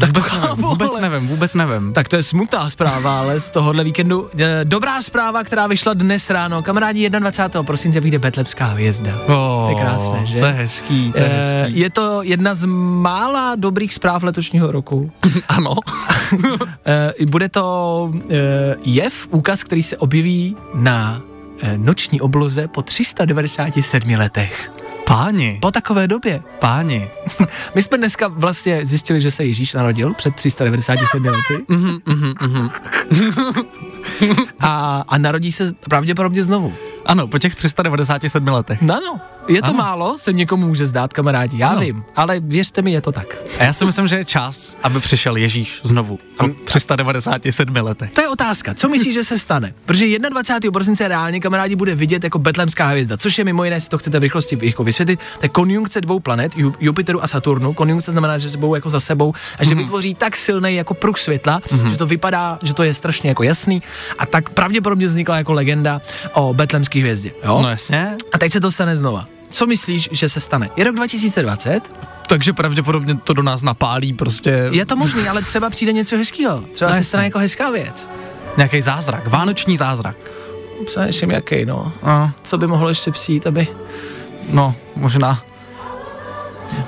Tak 0.00 0.12
to 0.12 0.20
vůbec 0.20 0.32
nevím, 0.32 0.48
chápu, 0.48 0.62
vůbec 0.62 1.00
nevím, 1.00 1.28
vůbec 1.28 1.54
nevím. 1.54 1.92
Tak 1.92 2.08
to 2.08 2.16
je 2.16 2.22
smutná 2.22 2.57
zpráva, 2.68 3.18
ale 3.18 3.40
z 3.40 3.48
tohohle 3.48 3.84
víkendu. 3.84 4.28
Eh, 4.38 4.60
Dobrá 4.64 5.02
zpráva, 5.02 5.44
která 5.44 5.66
vyšla 5.66 5.94
dnes 5.94 6.30
ráno. 6.30 6.62
Kamarádi, 6.62 7.10
21. 7.10 7.62
prosince 7.62 8.00
vyjde 8.00 8.18
Betlebská 8.18 8.64
hvězda. 8.66 9.12
Oh, 9.26 9.64
to 9.64 9.66
je 9.68 9.74
krásné, 9.84 10.26
že? 10.26 10.38
To 10.38 10.44
je 10.44 10.52
hezký, 10.52 11.12
to 11.12 11.18
je 11.18 11.24
Eh, 11.26 11.62
hezký. 11.62 11.78
je 11.80 11.90
to 11.90 12.22
jedna 12.22 12.54
z 12.54 12.64
mála 13.02 13.54
dobrých 13.54 13.94
zpráv 13.94 14.22
letošního 14.22 14.72
roku. 14.72 15.10
Ano. 15.48 15.74
Eh, 16.86 17.26
Bude 17.30 17.48
to 17.48 18.10
jev, 18.84 19.26
úkaz, 19.30 19.64
který 19.64 19.82
se 19.82 19.96
objeví 19.96 20.56
na 20.74 21.22
noční 21.76 22.20
obloze 22.20 22.68
po 22.68 22.82
397 22.82 24.14
letech. 24.16 24.70
Páni, 25.08 25.58
Po 25.62 25.70
takové 25.70 26.06
době. 26.08 26.42
páni. 26.58 27.10
My 27.74 27.82
jsme 27.82 27.98
dneska 27.98 28.28
vlastně 28.28 28.86
zjistili, 28.86 29.20
že 29.20 29.30
se 29.30 29.44
Ježíš 29.44 29.72
narodil 29.74 30.14
před 30.14 30.34
397 30.34 31.24
lety 31.24 31.64
Mhm, 31.68 31.98
mhm, 32.06 32.34
mhm. 32.42 32.70
a, 34.60 35.04
a 35.08 35.18
narodí 35.18 35.52
se 35.52 35.72
pravděpodobně 35.80 36.44
znovu. 36.44 36.74
Ano, 37.06 37.28
po 37.28 37.38
těch 37.38 37.54
397 37.54 38.48
letech. 38.48 38.80
No, 38.82 39.00
no. 39.00 39.20
Je 39.48 39.62
to 39.62 39.68
Ano. 39.68 39.78
málo, 39.78 40.18
se 40.18 40.32
někomu 40.32 40.66
může 40.66 40.86
zdát, 40.86 41.12
kamarádi, 41.12 41.58
já 41.58 41.68
Ano. 41.68 41.80
vím, 41.80 42.04
ale 42.16 42.40
věřte 42.40 42.82
mi, 42.82 42.92
je 42.92 43.00
to 43.00 43.12
tak. 43.12 43.36
A 43.58 43.64
já 43.64 43.72
si 43.72 43.84
myslím, 43.84 44.08
že 44.08 44.16
je 44.16 44.24
čas, 44.24 44.76
aby 44.82 45.00
přišel 45.00 45.36
Ježíš 45.36 45.80
znovu. 45.84 46.18
Po 46.38 46.48
397 46.64 47.76
letech. 47.76 48.10
To 48.12 48.20
je 48.20 48.28
otázka, 48.28 48.74
co 48.74 48.88
myslíš, 48.88 49.14
že 49.14 49.24
se 49.24 49.38
stane? 49.38 49.74
Protože 49.86 50.18
21. 50.18 50.72
prosince 50.72 51.08
reálně 51.08 51.40
kamarádi 51.40 51.76
bude 51.76 51.94
vidět 51.94 52.24
jako 52.24 52.38
betlemská 52.38 52.86
hvězda, 52.86 53.16
což 53.16 53.38
je 53.38 53.44
mimo 53.44 53.64
jiné, 53.64 53.76
jestli 53.76 53.88
to 53.90 53.98
chcete 53.98 54.18
v 54.18 54.22
rychlosti 54.22 54.58
jako 54.62 54.84
vysvětlit, 54.84 55.20
to 55.20 55.44
je 55.44 55.48
konjunkce 55.48 56.00
dvou 56.00 56.20
planet, 56.20 56.56
Ju- 56.56 56.74
Jupiteru 56.80 57.24
a 57.24 57.26
Saturnu. 57.28 57.72
Konjunkce 57.72 58.10
znamená, 58.10 58.38
že 58.38 58.50
se 58.50 58.58
budou 58.58 58.74
jako 58.74 58.90
za 58.90 59.00
sebou 59.00 59.32
a 59.58 59.64
že 59.64 59.74
vytvoří 59.74 60.14
tak 60.14 60.36
silný 60.36 60.74
jako 60.74 60.94
pruh 60.94 61.18
světla, 61.18 61.60
že 61.90 61.96
to 61.96 62.06
vypadá, 62.06 62.58
že 62.62 62.74
to 62.74 62.82
je 62.82 62.94
strašně 62.94 63.28
jako 63.28 63.42
jasný 63.42 63.82
a 64.18 64.26
tak 64.26 64.50
pravděpodobně 64.50 65.06
vznikla 65.06 65.36
jako 65.36 65.52
legenda 65.52 66.00
o 66.32 66.54
betlemské 66.54 67.00
hvězdě. 67.00 67.30
Jo? 67.44 67.60
No 67.62 67.68
jasně. 67.70 68.16
A 68.32 68.38
teď 68.38 68.52
se 68.52 68.60
to 68.60 68.70
stane 68.70 68.96
znova. 68.96 69.26
Co 69.50 69.66
myslíš, 69.66 70.08
že 70.12 70.28
se 70.28 70.40
stane? 70.40 70.70
Je 70.76 70.84
rok 70.84 70.94
2020, 70.96 71.80
Takže 72.28 72.52
pravděpodobně 72.52 73.14
to 73.24 73.32
do 73.32 73.42
nás 73.42 73.62
napálí 73.62 74.12
prostě 74.12 74.68
je 74.72 74.86
to 74.86 74.96
možný, 74.96 75.28
ale 75.28 75.42
třeba 75.42 75.70
přijde 75.70 75.92
něco 75.92 76.16
hezkého. 76.16 76.60
Třeba 76.72 76.90
No 76.90 76.96
se 76.96 77.04
stane 77.04 77.24
jako 77.24 77.38
hezká 77.38 77.70
věc. 77.70 78.08
nějaký 78.56 78.80
zázrak, 78.80 79.26
vánoční 79.28 79.76
zázrak. 79.76 80.16
Přemýšlím, 80.86 81.30
jaký, 81.30 81.64
no. 81.64 81.92
No, 82.06 82.30
Co 82.42 82.58
by 82.58 82.66
mohlo 82.66 82.88
ještě 82.88 83.10
přijít, 83.10 83.46
aby... 83.46 83.68
no 84.50 84.74
možná. 84.96 85.42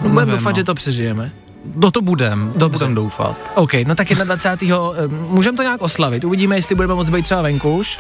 No, 0.03 0.09
budeme 0.11 0.33
doufat, 0.33 0.51
no. 0.51 0.57
že 0.57 0.65
to 0.65 0.75
přežijeme. 0.75 1.33
No 1.75 1.91
to 1.91 2.01
budem, 2.03 2.51
to 2.53 2.59
Dobře. 2.59 2.79
budem 2.79 2.95
doufat. 2.95 3.37
OK, 3.55 3.73
no 3.87 3.95
tak 3.95 4.09
21. 4.09 4.77
můžeme 5.29 5.57
to 5.57 5.63
nějak 5.63 5.83
oslavit. 5.83 6.25
Uvidíme, 6.25 6.57
jestli 6.57 6.75
budeme 6.75 6.95
moc 6.95 7.11
být 7.11 7.23
třeba 7.23 7.43
venku 7.43 7.77
už. 7.77 7.99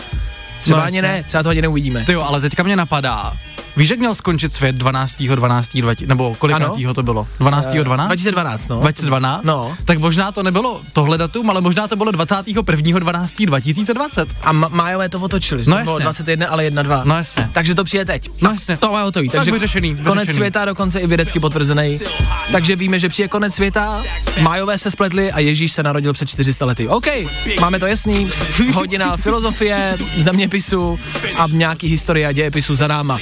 Třeba 0.63 0.79
No, 0.79 0.85
ani 0.85 1.03
ne, 1.03 1.23
třeba 1.23 1.43
to 1.43 1.49
ani 1.49 1.63
neuvidíme. 1.63 2.05
Ty 2.05 2.13
jo, 2.13 2.21
ale 2.23 2.41
teďka 2.41 2.63
mě 2.63 2.77
napadá. 2.77 3.33
Víš, 3.81 3.91
jak 3.91 3.99
měl 3.99 4.15
skončit 4.15 4.55
svět 4.55 4.77
12. 4.77 5.23
12. 5.23 5.77
20, 5.77 6.09
nebo 6.09 6.35
kolikátýho 6.35 6.95
to 6.95 7.03
bylo? 7.03 7.27
12. 7.39 7.67
12. 7.77 8.07
2012, 8.09 8.69
no. 8.69 8.81
2012? 8.81 9.45
No. 9.45 9.77
Tak 9.85 9.99
možná 9.99 10.33
to 10.33 10.43
nebylo 10.43 10.81
tohle 10.93 11.19
datum, 11.19 11.51
ale 11.51 11.61
možná 11.61 11.89
to 11.89 11.97
bylo 11.97 12.11
21. 12.11 12.99
12. 12.99 13.35
2020. 13.47 14.29
A 14.43 14.53
ma- 14.53 14.69
Májové 14.71 15.09
to 15.09 15.21
otočili, 15.21 15.65
že 15.65 15.71
No 15.71 15.77
to 15.77 15.83
bylo 15.83 15.95
jasně. 15.97 16.03
21, 16.03 16.47
ale 16.49 16.65
1, 16.65 16.83
2. 16.83 17.03
No 17.05 17.17
jasně. 17.17 17.49
Takže 17.53 17.75
to 17.75 17.85
přijde 17.85 18.05
teď. 18.05 18.31
No 18.43 18.51
jasně. 18.51 18.77
To 18.77 18.97
je 18.97 19.03
hotový. 19.03 19.29
Tak 19.29 19.39
Takže 19.39 19.53
vyřešený, 19.53 19.97
konec 19.97 20.15
vyřešený. 20.15 20.35
světa 20.35 20.65
dokonce 20.65 21.01
i 21.01 21.07
vědecky 21.07 21.41
potvrzený. 21.41 22.01
Takže 22.53 22.77
víme, 22.77 22.99
že 22.99 23.09
přijde 23.09 23.29
konec 23.29 23.55
světa, 23.55 24.03
Májové 24.41 24.79
se 24.79 24.91
spletli 24.91 25.33
a 25.33 25.39
Ježíš 25.39 25.73
se 25.73 25.83
narodil 25.83 26.13
před 26.13 26.29
400 26.29 26.65
lety. 26.67 26.89
OK, 26.89 27.07
máme 27.61 27.79
to 27.79 27.87
jasný. 27.87 28.31
Hodina 28.75 29.17
filozofie, 29.17 29.97
zeměpisu 30.17 30.99
a 31.37 31.47
nějaký 31.51 31.89
historie 31.89 32.27
a 32.27 32.33
dějepisu 32.33 32.75
za 32.75 32.87
náma. 32.87 33.19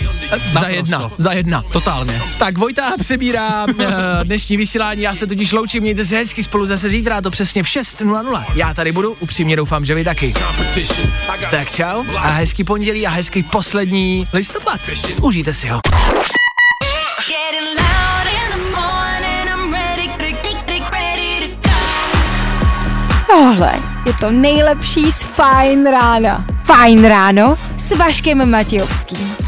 Naprosto. 0.54 0.60
Za 0.60 0.76
jedna, 0.76 1.10
za 1.16 1.32
jedna, 1.32 1.64
totálně. 1.72 2.22
Tak 2.38 2.58
Vojta 2.58 2.92
přebírá 2.98 3.66
eh, 3.80 3.84
dnešní 4.24 4.56
vysílání, 4.56 5.02
já 5.02 5.14
se 5.14 5.26
totiž 5.26 5.52
loučím, 5.52 5.82
mějte 5.82 6.04
se 6.04 6.16
hezky 6.16 6.42
spolu 6.42 6.66
zase 6.66 6.88
zítra, 6.88 7.20
to 7.20 7.30
přesně 7.30 7.62
v 7.62 7.66
6.00. 7.66 8.44
Já 8.54 8.74
tady 8.74 8.92
budu, 8.92 9.16
upřímně 9.20 9.56
doufám, 9.56 9.84
že 9.84 9.94
vy 9.94 10.04
taky. 10.04 10.34
Tak 11.50 11.70
čau 11.70 12.04
a 12.16 12.28
hezký 12.28 12.64
pondělí 12.64 13.06
a 13.06 13.10
hezký 13.10 13.42
poslední 13.42 14.28
listopad. 14.32 14.80
Užijte 15.22 15.54
si 15.54 15.68
ho. 15.68 15.80
Tohle 23.26 23.72
je 24.06 24.12
to 24.20 24.30
nejlepší 24.30 25.12
z 25.12 25.22
Fajn 25.22 25.86
rána. 25.86 26.44
Fajn 26.64 27.04
ráno 27.04 27.58
s 27.76 27.96
Vaškem 27.96 28.50
Matějovským. 28.50 29.47